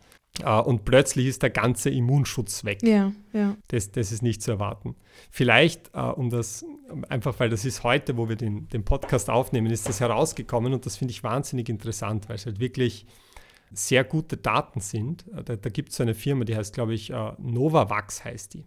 äh, 0.43 0.59
und 0.59 0.85
plötzlich 0.85 1.27
ist 1.27 1.43
der 1.43 1.49
ganze 1.49 1.89
Immunschutz 1.89 2.63
weg. 2.63 2.79
Ja, 2.83 3.11
ja. 3.33 3.55
Das, 3.67 3.91
das 3.91 4.11
ist 4.11 4.21
nicht 4.21 4.41
zu 4.41 4.51
erwarten. 4.51 4.95
Vielleicht, 5.31 5.93
äh, 5.93 5.99
um 5.99 6.29
das, 6.29 6.65
einfach 7.09 7.39
weil 7.39 7.49
das 7.49 7.65
ist 7.65 7.83
heute, 7.83 8.17
wo 8.17 8.29
wir 8.29 8.35
den, 8.35 8.67
den 8.69 8.83
Podcast 8.83 9.29
aufnehmen, 9.29 9.71
ist 9.71 9.87
das 9.87 9.99
herausgekommen 9.99 10.73
und 10.73 10.85
das 10.85 10.97
finde 10.97 11.11
ich 11.11 11.23
wahnsinnig 11.23 11.69
interessant, 11.69 12.29
weil 12.29 12.35
es 12.35 12.45
halt 12.45 12.59
wirklich 12.59 13.05
sehr 13.71 14.03
gute 14.03 14.37
Daten 14.37 14.79
sind. 14.79 15.25
Äh, 15.33 15.43
da, 15.43 15.55
da 15.55 15.69
gibt 15.69 15.89
es 15.89 15.97
so 15.97 16.03
eine 16.03 16.15
Firma, 16.15 16.45
die 16.45 16.55
heißt, 16.55 16.73
glaube 16.73 16.93
ich, 16.93 17.11
äh, 17.11 17.31
Novavax 17.37 18.23
heißt 18.23 18.53
die 18.53 18.65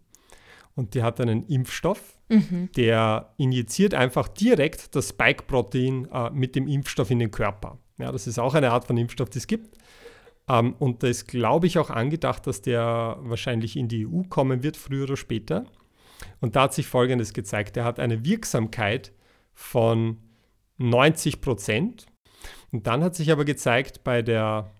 und 0.74 0.94
die 0.94 1.02
hat 1.02 1.20
einen 1.20 1.44
Impfstoff, 1.46 2.00
mhm. 2.28 2.70
der 2.76 3.32
injiziert 3.36 3.94
einfach 3.94 4.28
direkt 4.28 4.94
das 4.94 5.08
Spike-Protein 5.08 6.06
mit 6.32 6.54
dem 6.54 6.68
Impfstoff 6.68 7.10
in 7.10 7.18
den 7.18 7.32
Körper. 7.32 7.78
Ja, 7.98 8.12
das 8.12 8.28
ist 8.28 8.38
auch 8.38 8.54
eine 8.54 8.70
Art 8.70 8.86
von 8.86 8.96
Impfstoff, 8.96 9.28
die 9.28 9.38
es 9.38 9.48
gibt. 9.48 9.76
Ähm, 10.48 10.74
und 10.78 11.02
da 11.02 11.08
ist, 11.08 11.26
glaube 11.26 11.66
ich, 11.66 11.78
auch 11.78 11.90
angedacht, 11.90 12.46
dass 12.46 12.62
der 12.62 13.18
wahrscheinlich 13.20 13.76
in 13.76 13.88
die 13.88 14.06
EU 14.06 14.22
kommen 14.28 14.62
wird, 14.62 14.76
früher 14.76 15.04
oder 15.04 15.16
später. 15.16 15.64
Und 16.40 16.56
da 16.56 16.62
hat 16.62 16.74
sich 16.74 16.86
Folgendes 16.86 17.32
gezeigt. 17.32 17.76
Er 17.76 17.84
hat 17.84 18.00
eine 18.00 18.24
Wirksamkeit 18.24 19.12
von 19.54 20.18
90 20.78 21.40
Prozent. 21.40 22.06
Und 22.72 22.86
dann 22.86 23.02
hat 23.02 23.14
sich 23.14 23.30
aber 23.30 23.44
gezeigt 23.44 24.04
bei 24.04 24.22
der, 24.22 24.70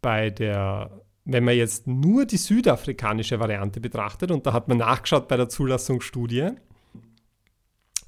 bei 0.00 0.30
der 0.30 1.02
wenn 1.26 1.42
man 1.42 1.56
jetzt 1.56 1.88
nur 1.88 2.24
die 2.24 2.36
südafrikanische 2.36 3.40
Variante 3.40 3.80
betrachtet, 3.80 4.30
und 4.30 4.46
da 4.46 4.52
hat 4.52 4.68
man 4.68 4.78
nachgeschaut 4.78 5.26
bei 5.26 5.36
der 5.36 5.48
Zulassungsstudie, 5.48 6.50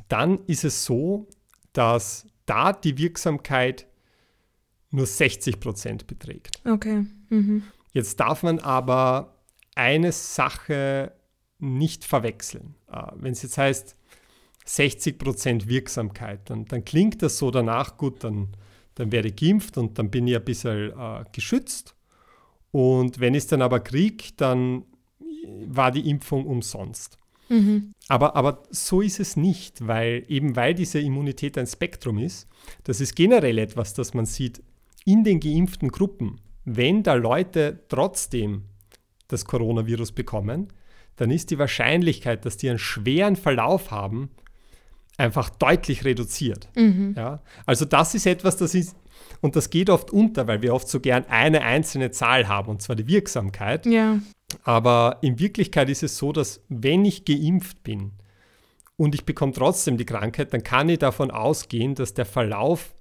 dann 0.06 0.38
ist 0.46 0.64
es 0.64 0.84
so, 0.84 1.26
dass 1.72 2.26
da 2.46 2.72
die 2.72 2.96
Wirksamkeit 2.96 3.87
nur 4.90 5.06
60 5.06 5.60
Prozent 5.60 6.06
beträgt. 6.06 6.60
Okay. 6.64 7.04
Mhm. 7.28 7.62
Jetzt 7.92 8.20
darf 8.20 8.42
man 8.42 8.58
aber 8.58 9.34
eine 9.74 10.12
Sache 10.12 11.12
nicht 11.58 12.04
verwechseln. 12.04 12.74
Äh, 12.90 13.02
wenn 13.16 13.32
es 13.32 13.42
jetzt 13.42 13.58
heißt 13.58 13.96
60 14.64 15.18
Prozent 15.18 15.68
Wirksamkeit, 15.68 16.50
dann, 16.50 16.66
dann 16.66 16.84
klingt 16.84 17.22
das 17.22 17.38
so 17.38 17.50
danach, 17.50 17.96
gut, 17.96 18.22
dann, 18.24 18.48
dann 18.94 19.12
werde 19.12 19.28
ich 19.28 19.36
geimpft 19.36 19.78
und 19.78 19.98
dann 19.98 20.10
bin 20.10 20.26
ich 20.26 20.36
ein 20.36 20.44
bisschen 20.44 20.90
äh, 20.90 21.24
geschützt. 21.32 21.94
Und 22.70 23.18
wenn 23.18 23.34
ich 23.34 23.44
es 23.44 23.46
dann 23.46 23.62
aber 23.62 23.80
kriege, 23.80 24.24
dann 24.36 24.84
war 25.66 25.90
die 25.90 26.08
Impfung 26.08 26.46
umsonst. 26.46 27.18
Mhm. 27.48 27.94
Aber, 28.08 28.36
aber 28.36 28.62
so 28.70 29.00
ist 29.00 29.20
es 29.20 29.36
nicht, 29.36 29.86
weil 29.86 30.24
eben 30.28 30.54
weil 30.54 30.74
diese 30.74 31.00
Immunität 31.00 31.56
ein 31.56 31.66
Spektrum 31.66 32.18
ist, 32.18 32.46
das 32.84 33.00
ist 33.00 33.16
generell 33.16 33.58
etwas, 33.58 33.94
das 33.94 34.12
man 34.12 34.26
sieht 34.26 34.62
in 35.08 35.24
den 35.24 35.40
geimpften 35.40 35.88
Gruppen. 35.88 36.38
Wenn 36.66 37.02
da 37.02 37.14
Leute 37.14 37.80
trotzdem 37.88 38.64
das 39.26 39.46
Coronavirus 39.46 40.12
bekommen, 40.12 40.68
dann 41.16 41.30
ist 41.30 41.50
die 41.50 41.58
Wahrscheinlichkeit, 41.58 42.44
dass 42.44 42.58
die 42.58 42.68
einen 42.68 42.78
schweren 42.78 43.34
Verlauf 43.34 43.90
haben, 43.90 44.28
einfach 45.16 45.48
deutlich 45.48 46.04
reduziert. 46.04 46.68
Mhm. 46.76 47.14
Ja? 47.16 47.40
Also 47.64 47.86
das 47.86 48.14
ist 48.14 48.26
etwas, 48.26 48.58
das 48.58 48.74
ist, 48.74 48.96
und 49.40 49.56
das 49.56 49.70
geht 49.70 49.88
oft 49.88 50.10
unter, 50.10 50.46
weil 50.46 50.60
wir 50.60 50.74
oft 50.74 50.88
so 50.88 51.00
gern 51.00 51.24
eine 51.28 51.62
einzelne 51.62 52.10
Zahl 52.10 52.46
haben, 52.46 52.68
und 52.68 52.82
zwar 52.82 52.94
die 52.94 53.08
Wirksamkeit. 53.08 53.86
Ja. 53.86 54.20
Aber 54.62 55.18
in 55.22 55.38
Wirklichkeit 55.38 55.88
ist 55.88 56.02
es 56.02 56.18
so, 56.18 56.32
dass 56.32 56.60
wenn 56.68 57.06
ich 57.06 57.24
geimpft 57.24 57.82
bin 57.82 58.12
und 58.98 59.14
ich 59.14 59.24
bekomme 59.24 59.52
trotzdem 59.52 59.96
die 59.96 60.06
Krankheit, 60.06 60.52
dann 60.52 60.62
kann 60.62 60.90
ich 60.90 60.98
davon 60.98 61.30
ausgehen, 61.30 61.94
dass 61.94 62.12
der 62.12 62.26
Verlauf 62.26 62.94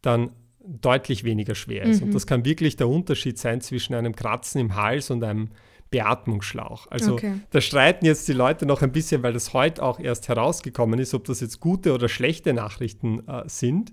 dann 0.00 0.30
deutlich 0.64 1.24
weniger 1.24 1.54
schwer 1.54 1.84
ist. 1.84 2.00
Mhm. 2.00 2.08
Und 2.08 2.14
das 2.14 2.26
kann 2.26 2.44
wirklich 2.44 2.76
der 2.76 2.88
Unterschied 2.88 3.38
sein 3.38 3.60
zwischen 3.60 3.94
einem 3.94 4.14
Kratzen 4.14 4.60
im 4.60 4.76
Hals 4.76 5.10
und 5.10 5.24
einem 5.24 5.50
Beatmungsschlauch. 5.90 6.86
Also 6.90 7.14
okay. 7.14 7.34
da 7.50 7.60
streiten 7.60 8.06
jetzt 8.06 8.28
die 8.28 8.32
Leute 8.32 8.66
noch 8.66 8.82
ein 8.82 8.92
bisschen, 8.92 9.22
weil 9.22 9.32
das 9.32 9.52
heute 9.52 9.82
auch 9.82 9.98
erst 9.98 10.28
herausgekommen 10.28 11.00
ist, 11.00 11.14
ob 11.14 11.24
das 11.24 11.40
jetzt 11.40 11.60
gute 11.60 11.92
oder 11.92 12.08
schlechte 12.08 12.52
Nachrichten 12.52 13.26
äh, 13.26 13.42
sind. 13.46 13.92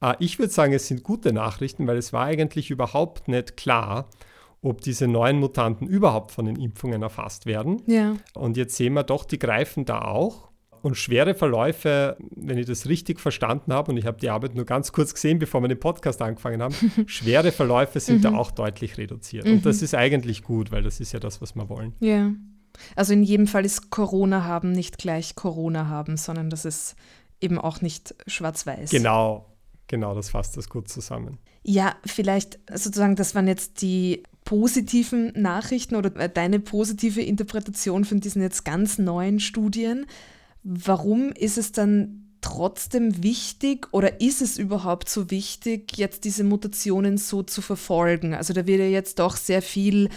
Äh, 0.00 0.14
ich 0.20 0.38
würde 0.38 0.52
sagen, 0.52 0.72
es 0.72 0.86
sind 0.86 1.02
gute 1.02 1.32
Nachrichten, 1.32 1.86
weil 1.86 1.98
es 1.98 2.12
war 2.12 2.24
eigentlich 2.24 2.70
überhaupt 2.70 3.28
nicht 3.28 3.56
klar, 3.56 4.08
ob 4.62 4.80
diese 4.80 5.06
neuen 5.06 5.38
Mutanten 5.38 5.86
überhaupt 5.86 6.32
von 6.32 6.46
den 6.46 6.56
Impfungen 6.56 7.02
erfasst 7.02 7.44
werden. 7.44 7.82
Ja. 7.86 8.16
Und 8.32 8.56
jetzt 8.56 8.76
sehen 8.76 8.94
wir 8.94 9.02
doch, 9.02 9.26
die 9.26 9.38
greifen 9.38 9.84
da 9.84 10.00
auch. 10.00 10.48
Und 10.84 10.96
schwere 10.96 11.34
Verläufe, 11.34 12.18
wenn 12.36 12.58
ich 12.58 12.66
das 12.66 12.86
richtig 12.86 13.18
verstanden 13.18 13.72
habe, 13.72 13.90
und 13.90 13.96
ich 13.96 14.04
habe 14.04 14.20
die 14.20 14.28
Arbeit 14.28 14.54
nur 14.54 14.66
ganz 14.66 14.92
kurz 14.92 15.14
gesehen, 15.14 15.38
bevor 15.38 15.62
wir 15.62 15.68
den 15.68 15.80
Podcast 15.80 16.20
angefangen 16.20 16.60
haben, 16.60 16.74
schwere 17.06 17.52
Verläufe 17.52 18.00
sind 18.00 18.22
da 18.22 18.32
mhm. 18.32 18.36
auch 18.36 18.50
deutlich 18.50 18.98
reduziert. 18.98 19.46
Und 19.46 19.64
das 19.64 19.78
mhm. 19.78 19.84
ist 19.84 19.94
eigentlich 19.94 20.42
gut, 20.42 20.72
weil 20.72 20.82
das 20.82 21.00
ist 21.00 21.12
ja 21.12 21.20
das, 21.20 21.40
was 21.40 21.54
wir 21.54 21.70
wollen. 21.70 21.94
Ja. 22.00 22.32
Also 22.96 23.14
in 23.14 23.22
jedem 23.22 23.46
Fall 23.46 23.64
ist 23.64 23.88
Corona 23.88 24.44
haben 24.44 24.72
nicht 24.72 24.98
gleich 24.98 25.34
Corona 25.34 25.88
haben, 25.88 26.18
sondern 26.18 26.50
das 26.50 26.66
ist 26.66 26.96
eben 27.40 27.58
auch 27.58 27.80
nicht 27.80 28.14
schwarz-weiß. 28.26 28.90
Genau, 28.90 29.46
genau, 29.86 30.14
das 30.14 30.28
fasst 30.28 30.58
das 30.58 30.68
gut 30.68 30.88
zusammen. 30.88 31.38
Ja, 31.62 31.94
vielleicht 32.04 32.58
sozusagen, 32.68 33.16
das 33.16 33.34
waren 33.34 33.48
jetzt 33.48 33.80
die 33.80 34.22
positiven 34.44 35.32
Nachrichten 35.34 35.96
oder 35.96 36.10
deine 36.10 36.60
positive 36.60 37.22
Interpretation 37.22 38.04
von 38.04 38.20
diesen 38.20 38.42
jetzt 38.42 38.64
ganz 38.66 38.98
neuen 38.98 39.40
Studien. 39.40 40.04
Warum 40.64 41.30
ist 41.32 41.58
es 41.58 41.72
dann 41.72 42.24
trotzdem 42.40 43.22
wichtig 43.22 43.88
oder 43.92 44.20
ist 44.20 44.42
es 44.42 44.58
überhaupt 44.58 45.08
so 45.08 45.30
wichtig, 45.30 45.96
jetzt 45.96 46.24
diese 46.24 46.44
Mutationen 46.44 47.16
so 47.16 47.42
zu 47.42 47.62
verfolgen? 47.62 48.34
Also 48.34 48.52
da 48.52 48.66
wird 48.66 48.80
ja 48.80 48.86
jetzt 48.86 49.18
doch 49.18 49.36
sehr 49.36 49.62
viel 49.62 50.08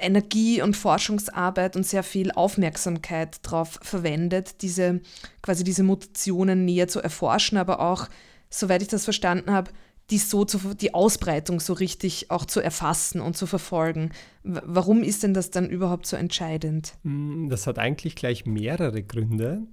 Energie 0.00 0.60
und 0.62 0.76
Forschungsarbeit 0.76 1.76
und 1.76 1.86
sehr 1.86 2.02
viel 2.02 2.32
Aufmerksamkeit 2.32 3.38
darauf 3.42 3.78
verwendet, 3.82 4.62
diese 4.62 5.00
quasi 5.42 5.64
diese 5.64 5.84
Mutationen 5.84 6.64
näher 6.64 6.88
zu 6.88 7.00
erforschen, 7.00 7.58
aber 7.58 7.80
auch, 7.80 8.08
soweit 8.50 8.82
ich 8.82 8.88
das 8.88 9.04
verstanden 9.04 9.52
habe, 9.52 9.70
die 10.10 10.18
so 10.18 10.44
zu, 10.44 10.74
die 10.74 10.94
Ausbreitung 10.94 11.60
so 11.60 11.74
richtig 11.74 12.30
auch 12.30 12.44
zu 12.44 12.60
erfassen 12.60 13.20
und 13.20 13.36
zu 13.36 13.46
verfolgen. 13.46 14.10
Warum 14.42 15.02
ist 15.02 15.22
denn 15.22 15.34
das 15.34 15.50
dann 15.50 15.68
überhaupt 15.68 16.06
so 16.06 16.16
entscheidend? 16.16 16.94
Mm, 17.02 17.48
das 17.48 17.66
hat 17.66 17.78
eigentlich 17.78 18.16
gleich 18.16 18.46
mehrere 18.46 19.02
Gründe. 19.02 19.66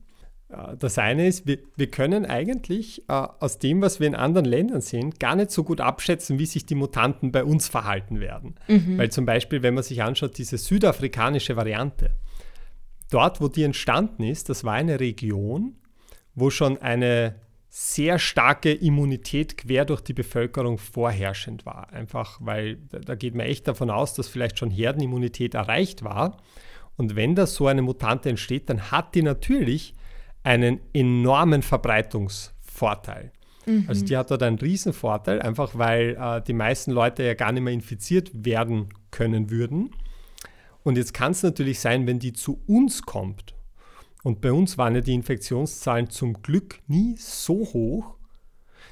Äh, 0.49 0.75
das 0.77 0.97
eine 0.97 1.27
ist, 1.27 1.47
wir, 1.47 1.59
wir 1.77 1.89
können 1.89 2.25
eigentlich 2.25 3.07
äh, 3.07 3.13
aus 3.13 3.59
dem, 3.59 3.81
was 3.81 4.01
wir 4.01 4.07
in 4.07 4.15
anderen 4.15 4.45
Ländern 4.45 4.81
sehen, 4.81 5.11
gar 5.11 5.37
nicht 5.37 5.51
so 5.51 5.63
gut 5.63 5.79
abschätzen, 5.79 6.37
wie 6.37 6.45
sich 6.45 6.65
die 6.65 6.75
Mutanten 6.75 7.31
bei 7.31 7.45
uns 7.45 7.69
verhalten 7.69 8.19
werden. 8.19 8.55
Mhm. 8.67 8.97
Weil 8.97 9.11
zum 9.11 9.25
Beispiel, 9.25 9.63
wenn 9.63 9.73
man 9.73 9.83
sich 9.83 10.03
anschaut, 10.03 10.37
diese 10.37 10.57
südafrikanische 10.57 11.55
Variante, 11.55 12.15
dort, 13.09 13.39
wo 13.39 13.47
die 13.47 13.63
entstanden 13.63 14.23
ist, 14.23 14.49
das 14.49 14.65
war 14.65 14.73
eine 14.73 14.99
Region, 14.99 15.75
wo 16.33 16.49
schon 16.49 16.77
eine 16.77 17.35
sehr 17.77 18.19
starke 18.19 18.71
Immunität 18.71 19.57
quer 19.57 19.83
durch 19.83 19.99
die 19.99 20.13
Bevölkerung 20.13 20.77
vorherrschend 20.77 21.65
war. 21.65 21.91
Einfach 21.91 22.37
weil 22.39 22.77
da 22.77 23.15
geht 23.15 23.35
man 23.35 23.47
echt 23.47 23.67
davon 23.67 23.89
aus, 23.89 24.13
dass 24.13 24.29
vielleicht 24.29 24.57
schon 24.57 24.71
Herdenimmunität 24.71 25.55
erreicht 25.55 26.01
war. 26.01 26.37
Und 26.95 27.17
wenn 27.17 27.35
da 27.35 27.45
so 27.45 27.67
eine 27.67 27.81
Mutante 27.81 28.29
entsteht, 28.29 28.69
dann 28.69 28.91
hat 28.91 29.13
die 29.13 29.23
natürlich 29.23 29.93
einen 30.41 30.79
enormen 30.93 31.63
Verbreitungsvorteil. 31.63 33.33
Mhm. 33.65 33.83
Also 33.89 34.05
die 34.05 34.15
hat 34.15 34.31
dort 34.31 34.43
einen 34.43 34.57
Riesenvorteil, 34.57 35.41
einfach 35.41 35.77
weil 35.77 36.15
äh, 36.17 36.41
die 36.43 36.53
meisten 36.53 36.91
Leute 36.91 37.23
ja 37.23 37.33
gar 37.33 37.51
nicht 37.51 37.63
mehr 37.63 37.73
infiziert 37.73 38.31
werden 38.45 38.87
können 39.11 39.49
würden. 39.49 39.91
Und 40.83 40.97
jetzt 40.97 41.13
kann 41.13 41.33
es 41.33 41.43
natürlich 41.43 41.81
sein, 41.81 42.07
wenn 42.07 42.19
die 42.19 42.31
zu 42.31 42.61
uns 42.67 43.01
kommt 43.01 43.54
und 44.25 44.41
bei 44.41 44.51
uns 44.51 44.79
waren 44.79 44.95
ja 44.95 45.01
die 45.01 45.13
Infektionszahlen 45.13 46.09
zum 46.09 46.41
Glück 46.41 46.79
nie 46.87 47.15
so 47.15 47.59
hoch, 47.59 48.15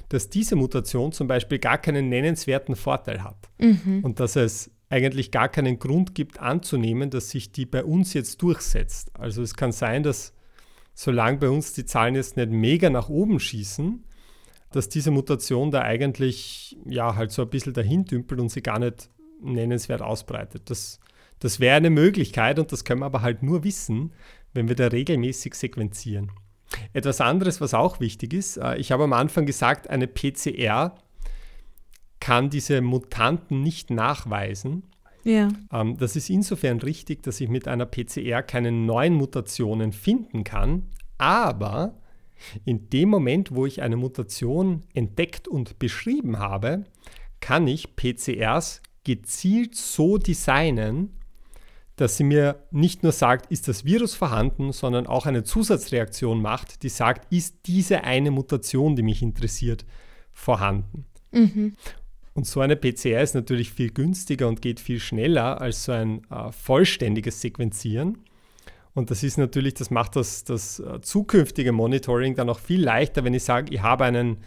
dass 0.08 0.30
diese 0.30 0.54
Mutation 0.54 1.10
zum 1.10 1.26
Beispiel 1.26 1.58
gar 1.58 1.78
keinen 1.78 2.08
nennenswerten 2.08 2.76
Vorteil 2.76 3.24
hat. 3.24 3.50
Mhm. 3.58 4.04
Und 4.04 4.20
dass 4.20 4.36
es 4.36 4.70
eigentlich 4.90 5.32
gar 5.32 5.48
keinen 5.48 5.80
Grund 5.80 6.14
gibt 6.14 6.38
anzunehmen, 6.38 7.10
dass 7.10 7.30
sich 7.30 7.50
die 7.50 7.66
bei 7.66 7.82
uns 7.82 8.14
jetzt 8.14 8.42
durchsetzt. 8.42 9.10
Also 9.18 9.42
es 9.42 9.54
kann 9.54 9.72
sein, 9.72 10.04
dass 10.04 10.34
solange 10.94 11.38
bei 11.38 11.48
uns 11.48 11.72
die 11.72 11.84
Zahlen 11.84 12.14
jetzt 12.14 12.36
nicht 12.36 12.52
mega 12.52 12.88
nach 12.88 13.08
oben 13.08 13.40
schießen, 13.40 14.04
dass 14.70 14.88
diese 14.88 15.10
Mutation 15.10 15.72
da 15.72 15.80
eigentlich 15.80 16.76
ja 16.86 17.16
halt 17.16 17.32
so 17.32 17.42
ein 17.42 17.50
bisschen 17.50 17.72
dahin 17.72 18.04
dümpelt 18.04 18.40
und 18.40 18.50
sie 18.50 18.62
gar 18.62 18.78
nicht 18.78 19.10
nennenswert 19.42 20.00
ausbreitet. 20.00 20.70
Das, 20.70 21.00
das 21.44 21.60
wäre 21.60 21.76
eine 21.76 21.90
Möglichkeit 21.90 22.58
und 22.58 22.72
das 22.72 22.84
können 22.84 23.02
wir 23.02 23.04
aber 23.04 23.20
halt 23.20 23.42
nur 23.42 23.64
wissen, 23.64 24.14
wenn 24.54 24.66
wir 24.66 24.76
da 24.76 24.86
regelmäßig 24.86 25.52
sequenzieren. 25.54 26.30
Etwas 26.94 27.20
anderes, 27.20 27.60
was 27.60 27.74
auch 27.74 28.00
wichtig 28.00 28.32
ist, 28.32 28.56
äh, 28.56 28.78
ich 28.78 28.92
habe 28.92 29.04
am 29.04 29.12
Anfang 29.12 29.44
gesagt, 29.44 29.90
eine 29.90 30.06
PCR 30.06 30.94
kann 32.18 32.48
diese 32.48 32.80
Mutanten 32.80 33.60
nicht 33.60 33.90
nachweisen. 33.90 34.84
Ja. 35.22 35.50
Ähm, 35.70 35.98
das 35.98 36.16
ist 36.16 36.30
insofern 36.30 36.80
richtig, 36.80 37.22
dass 37.22 37.42
ich 37.42 37.50
mit 37.50 37.68
einer 37.68 37.84
PCR 37.84 38.42
keine 38.42 38.72
neuen 38.72 39.12
Mutationen 39.12 39.92
finden 39.92 40.44
kann, 40.44 40.84
aber 41.18 42.00
in 42.64 42.88
dem 42.88 43.10
Moment, 43.10 43.54
wo 43.54 43.66
ich 43.66 43.82
eine 43.82 43.96
Mutation 43.96 44.84
entdeckt 44.94 45.46
und 45.46 45.78
beschrieben 45.78 46.38
habe, 46.38 46.84
kann 47.40 47.66
ich 47.66 47.96
PCRs 47.96 48.80
gezielt 49.04 49.74
so 49.74 50.16
designen, 50.16 51.10
dass 51.96 52.16
sie 52.16 52.24
mir 52.24 52.66
nicht 52.70 53.02
nur 53.02 53.12
sagt, 53.12 53.50
ist 53.50 53.68
das 53.68 53.84
Virus 53.84 54.14
vorhanden, 54.14 54.72
sondern 54.72 55.06
auch 55.06 55.26
eine 55.26 55.44
Zusatzreaktion 55.44 56.42
macht, 56.42 56.82
die 56.82 56.88
sagt, 56.88 57.32
ist 57.32 57.56
diese 57.66 58.02
eine 58.04 58.30
Mutation, 58.30 58.96
die 58.96 59.02
mich 59.02 59.22
interessiert, 59.22 59.84
vorhanden. 60.32 61.06
Mhm. 61.30 61.76
Und 62.34 62.46
so 62.48 62.60
eine 62.60 62.74
PCR 62.74 63.22
ist 63.22 63.34
natürlich 63.34 63.70
viel 63.70 63.90
günstiger 63.90 64.48
und 64.48 64.60
geht 64.60 64.80
viel 64.80 64.98
schneller 64.98 65.60
als 65.60 65.84
so 65.84 65.92
ein 65.92 66.22
äh, 66.30 66.50
vollständiges 66.50 67.40
Sequenzieren. 67.40 68.18
Und 68.92 69.12
das 69.12 69.22
ist 69.22 69.38
natürlich, 69.38 69.74
das 69.74 69.90
macht 69.90 70.16
das, 70.16 70.42
das 70.42 70.80
äh, 70.80 71.00
zukünftige 71.00 71.70
Monitoring 71.70 72.34
dann 72.34 72.48
auch 72.48 72.58
viel 72.58 72.82
leichter, 72.82 73.22
wenn 73.22 73.34
ich 73.34 73.44
sage, 73.44 73.72
ich 73.72 73.82
habe 73.82 74.04
einen 74.04 74.38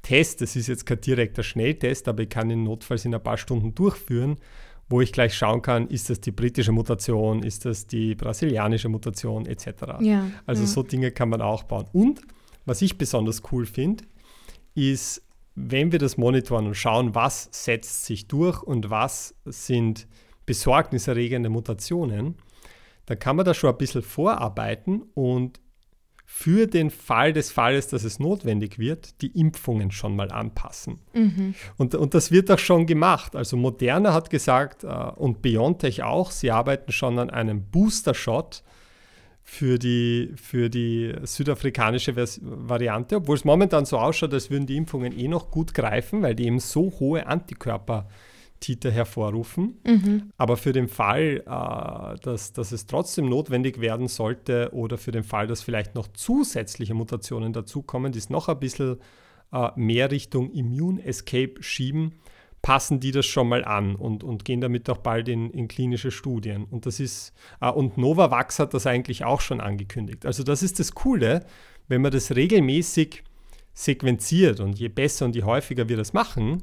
Test, 0.00 0.40
das 0.40 0.56
ist 0.56 0.68
jetzt 0.68 0.86
kein 0.86 1.00
direkter 1.00 1.42
Schnelltest, 1.42 2.08
aber 2.08 2.22
ich 2.22 2.28
kann 2.30 2.50
ihn 2.50 2.64
notfalls 2.64 3.04
in 3.04 3.14
ein 3.14 3.22
paar 3.22 3.38
Stunden 3.38 3.74
durchführen 3.74 4.36
wo 4.88 5.00
ich 5.00 5.12
gleich 5.12 5.34
schauen 5.34 5.62
kann, 5.62 5.88
ist 5.88 6.10
das 6.10 6.20
die 6.20 6.30
britische 6.30 6.72
Mutation, 6.72 7.42
ist 7.42 7.64
das 7.64 7.86
die 7.86 8.14
brasilianische 8.14 8.88
Mutation 8.88 9.46
etc. 9.46 9.66
Ja, 10.00 10.26
also 10.46 10.62
ja. 10.62 10.68
so 10.68 10.82
Dinge 10.82 11.10
kann 11.10 11.28
man 11.28 11.40
auch 11.40 11.62
bauen. 11.64 11.86
Und 11.92 12.20
was 12.66 12.82
ich 12.82 12.98
besonders 12.98 13.42
cool 13.50 13.66
finde, 13.66 14.04
ist, 14.74 15.22
wenn 15.54 15.92
wir 15.92 15.98
das 15.98 16.16
monitoren 16.16 16.66
und 16.66 16.74
schauen, 16.74 17.14
was 17.14 17.48
setzt 17.52 18.04
sich 18.04 18.26
durch 18.26 18.62
und 18.62 18.90
was 18.90 19.34
sind 19.44 20.08
besorgniserregende 20.46 21.48
Mutationen, 21.48 22.36
dann 23.06 23.18
kann 23.18 23.36
man 23.36 23.44
da 23.44 23.54
schon 23.54 23.70
ein 23.70 23.78
bisschen 23.78 24.02
vorarbeiten 24.02 25.02
und 25.14 25.60
für 26.26 26.66
den 26.66 26.90
Fall 26.90 27.32
des 27.32 27.52
Falles, 27.52 27.88
dass 27.88 28.02
es 28.02 28.18
notwendig 28.18 28.78
wird, 28.78 29.20
die 29.20 29.38
Impfungen 29.38 29.90
schon 29.90 30.16
mal 30.16 30.32
anpassen. 30.32 30.98
Mhm. 31.12 31.54
Und, 31.76 31.94
und 31.94 32.14
das 32.14 32.30
wird 32.30 32.50
auch 32.50 32.58
schon 32.58 32.86
gemacht. 32.86 33.36
Also 33.36 33.56
Moderna 33.56 34.12
hat 34.14 34.30
gesagt 34.30 34.84
äh, 34.84 34.86
und 34.86 35.42
BioNTech 35.42 36.02
auch, 36.02 36.30
sie 36.30 36.50
arbeiten 36.50 36.92
schon 36.92 37.18
an 37.18 37.30
einem 37.30 37.62
Booster-Shot 37.70 38.62
für 39.42 39.78
die, 39.78 40.32
für 40.36 40.70
die 40.70 41.14
südafrikanische 41.22 42.14
Vers 42.14 42.40
Variante, 42.42 43.16
obwohl 43.16 43.36
es 43.36 43.44
momentan 43.44 43.84
so 43.84 43.98
ausschaut, 43.98 44.32
als 44.32 44.50
würden 44.50 44.66
die 44.66 44.76
Impfungen 44.76 45.16
eh 45.16 45.28
noch 45.28 45.50
gut 45.50 45.74
greifen, 45.74 46.22
weil 46.22 46.34
die 46.34 46.46
eben 46.46 46.58
so 46.58 46.94
hohe 46.98 47.26
Antikörper 47.26 48.08
Titer 48.64 48.90
hervorrufen. 48.90 49.76
Mhm. 49.86 50.32
Aber 50.38 50.56
für 50.56 50.72
den 50.72 50.88
Fall, 50.88 51.42
äh, 51.46 52.18
dass, 52.20 52.54
dass 52.54 52.72
es 52.72 52.86
trotzdem 52.86 53.28
notwendig 53.28 53.78
werden 53.78 54.08
sollte 54.08 54.70
oder 54.72 54.96
für 54.96 55.12
den 55.12 55.22
Fall, 55.22 55.46
dass 55.46 55.62
vielleicht 55.62 55.94
noch 55.94 56.08
zusätzliche 56.08 56.94
Mutationen 56.94 57.52
dazukommen, 57.52 58.12
die 58.12 58.18
es 58.18 58.30
noch 58.30 58.48
ein 58.48 58.58
bisschen 58.58 58.96
äh, 59.52 59.68
mehr 59.76 60.10
Richtung 60.10 60.50
Immune 60.50 61.04
Escape 61.04 61.62
schieben, 61.62 62.12
passen 62.62 63.00
die 63.00 63.10
das 63.10 63.26
schon 63.26 63.50
mal 63.50 63.66
an 63.66 63.96
und, 63.96 64.24
und 64.24 64.46
gehen 64.46 64.62
damit 64.62 64.88
auch 64.88 64.96
bald 64.96 65.28
in, 65.28 65.50
in 65.50 65.68
klinische 65.68 66.10
Studien. 66.10 66.64
Und 66.64 66.86
das 66.86 67.00
ist, 67.00 67.34
äh, 67.60 67.70
und 67.70 67.98
Novavax 67.98 68.60
hat 68.60 68.72
das 68.72 68.86
eigentlich 68.86 69.26
auch 69.26 69.42
schon 69.42 69.60
angekündigt. 69.60 70.24
Also 70.24 70.42
das 70.42 70.62
ist 70.62 70.78
das 70.78 70.92
Coole, 70.92 71.44
wenn 71.86 72.00
man 72.00 72.12
das 72.12 72.34
regelmäßig 72.34 73.24
sequenziert 73.74 74.60
und 74.60 74.78
je 74.78 74.88
besser 74.88 75.26
und 75.26 75.36
je 75.36 75.42
häufiger 75.42 75.86
wir 75.90 75.98
das 75.98 76.14
machen, 76.14 76.62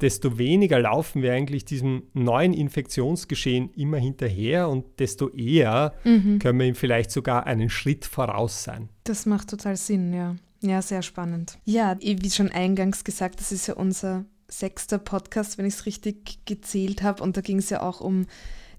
desto 0.00 0.38
weniger 0.38 0.78
laufen 0.78 1.22
wir 1.22 1.32
eigentlich 1.32 1.64
diesem 1.64 2.04
neuen 2.14 2.52
Infektionsgeschehen 2.52 3.70
immer 3.74 3.98
hinterher 3.98 4.68
und 4.68 4.84
desto 4.98 5.28
eher 5.30 5.94
mhm. 6.04 6.38
können 6.38 6.58
wir 6.60 6.66
ihm 6.66 6.74
vielleicht 6.74 7.10
sogar 7.10 7.46
einen 7.46 7.70
Schritt 7.70 8.04
voraus 8.04 8.62
sein. 8.62 8.88
Das 9.04 9.26
macht 9.26 9.50
total 9.50 9.76
Sinn, 9.76 10.12
ja. 10.12 10.36
Ja, 10.60 10.82
sehr 10.82 11.02
spannend. 11.02 11.58
Ja, 11.64 11.96
wie 12.00 12.30
schon 12.30 12.50
eingangs 12.50 13.04
gesagt, 13.04 13.40
das 13.40 13.52
ist 13.52 13.68
ja 13.68 13.74
unser 13.74 14.24
sechster 14.48 14.98
Podcast, 14.98 15.58
wenn 15.58 15.66
ich 15.66 15.74
es 15.74 15.86
richtig 15.86 16.44
gezählt 16.46 17.02
habe. 17.02 17.22
Und 17.22 17.36
da 17.36 17.40
ging 17.40 17.58
es 17.58 17.70
ja 17.70 17.82
auch 17.82 18.00
um 18.00 18.26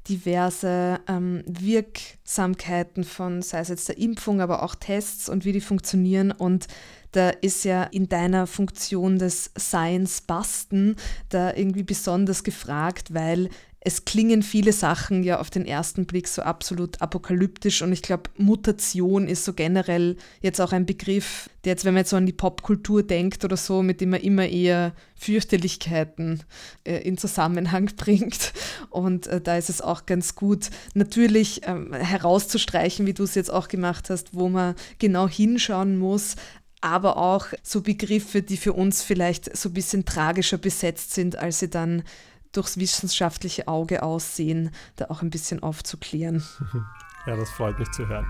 diverse 0.09 0.99
ähm, 1.07 1.43
Wirksamkeiten 1.45 3.03
von, 3.03 3.41
sei 3.41 3.59
es 3.59 3.69
jetzt 3.69 3.87
der 3.87 3.97
Impfung, 3.97 4.41
aber 4.41 4.63
auch 4.63 4.75
Tests 4.75 5.29
und 5.29 5.45
wie 5.45 5.53
die 5.53 5.61
funktionieren. 5.61 6.31
Und 6.31 6.67
da 7.11 7.29
ist 7.29 7.63
ja 7.63 7.83
in 7.83 8.09
deiner 8.09 8.47
Funktion 8.47 9.19
des 9.19 9.51
Science-Basten 9.57 10.95
da 11.29 11.53
irgendwie 11.53 11.83
besonders 11.83 12.43
gefragt, 12.43 13.13
weil 13.13 13.49
es 13.81 14.03
klingen 14.03 14.43
viele 14.43 14.73
Sachen 14.73 15.23
ja 15.23 15.39
auf 15.39 15.49
den 15.49 15.65
ersten 15.65 16.05
Blick 16.05 16.27
so 16.27 16.41
absolut 16.41 17.01
apokalyptisch 17.01 17.81
und 17.81 17.93
ich 17.93 18.01
glaube, 18.01 18.29
Mutation 18.37 19.27
ist 19.27 19.45
so 19.45 19.53
generell 19.53 20.17
jetzt 20.41 20.59
auch 20.59 20.73
ein 20.73 20.85
Begriff, 20.85 21.49
der 21.63 21.71
jetzt, 21.71 21.85
wenn 21.85 21.93
man 21.93 22.01
jetzt 22.01 22.09
so 22.09 22.17
an 22.17 22.25
die 22.25 22.33
Popkultur 22.33 23.03
denkt 23.03 23.45
oder 23.45 23.55
so, 23.55 23.81
mit 23.81 24.01
dem 24.01 24.09
man 24.09 24.19
immer 24.19 24.45
eher 24.45 24.93
Fürchterlichkeiten 25.15 26.43
äh, 26.83 26.97
in 26.97 27.17
Zusammenhang 27.17 27.89
bringt. 27.97 28.51
Und 28.89 29.27
äh, 29.27 29.39
da 29.39 29.55
ist 29.55 29.69
es 29.69 29.81
auch 29.81 30.05
ganz 30.05 30.35
gut, 30.35 30.69
natürlich 30.93 31.61
ähm, 31.65 31.93
herauszustreichen, 31.93 33.05
wie 33.05 33.13
du 33.13 33.23
es 33.23 33.35
jetzt 33.35 33.51
auch 33.51 33.69
gemacht 33.69 34.09
hast, 34.09 34.33
wo 34.33 34.49
man 34.49 34.75
genau 34.97 35.29
hinschauen 35.29 35.97
muss, 35.97 36.35
aber 36.81 37.17
auch 37.17 37.47
so 37.63 37.81
Begriffe, 37.81 38.41
die 38.41 38.57
für 38.57 38.73
uns 38.73 39.03
vielleicht 39.03 39.55
so 39.55 39.69
ein 39.69 39.73
bisschen 39.73 40.05
tragischer 40.05 40.57
besetzt 40.57 41.13
sind, 41.13 41.37
als 41.37 41.59
sie 41.59 41.69
dann 41.69 42.03
durchs 42.51 42.77
wissenschaftliche 42.77 43.67
Auge 43.67 44.03
aussehen, 44.03 44.71
da 44.95 45.05
auch 45.09 45.21
ein 45.21 45.29
bisschen 45.29 45.61
aufzuklären. 45.63 46.43
Ja, 47.27 47.35
das 47.35 47.49
freut 47.51 47.77
mich 47.77 47.91
zu 47.91 48.07
hören. 48.07 48.25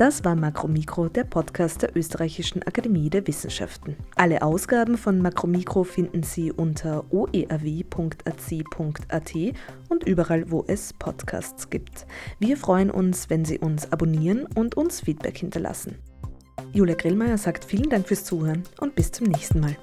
Das 0.00 0.24
war 0.24 0.34
Makromikro, 0.34 1.10
der 1.10 1.24
Podcast 1.24 1.82
der 1.82 1.94
Österreichischen 1.94 2.62
Akademie 2.62 3.10
der 3.10 3.26
Wissenschaften. 3.26 3.96
Alle 4.16 4.40
Ausgaben 4.40 4.96
von 4.96 5.20
Makromikro 5.20 5.84
finden 5.84 6.22
Sie 6.22 6.50
unter 6.52 7.04
oerw.ac.at 7.12 7.72
und 9.90 10.04
überall, 10.04 10.50
wo 10.50 10.64
es 10.68 10.94
Podcasts 10.94 11.68
gibt. 11.68 12.06
Wir 12.38 12.56
freuen 12.56 12.90
uns, 12.90 13.28
wenn 13.28 13.44
Sie 13.44 13.58
uns 13.58 13.92
abonnieren 13.92 14.46
und 14.54 14.74
uns 14.74 15.02
Feedback 15.02 15.36
hinterlassen. 15.36 15.98
Julia 16.72 16.94
Grillmeier 16.94 17.36
sagt 17.36 17.66
vielen 17.66 17.90
Dank 17.90 18.08
fürs 18.08 18.24
Zuhören 18.24 18.62
und 18.80 18.94
bis 18.94 19.12
zum 19.12 19.26
nächsten 19.26 19.60
Mal. 19.60 19.76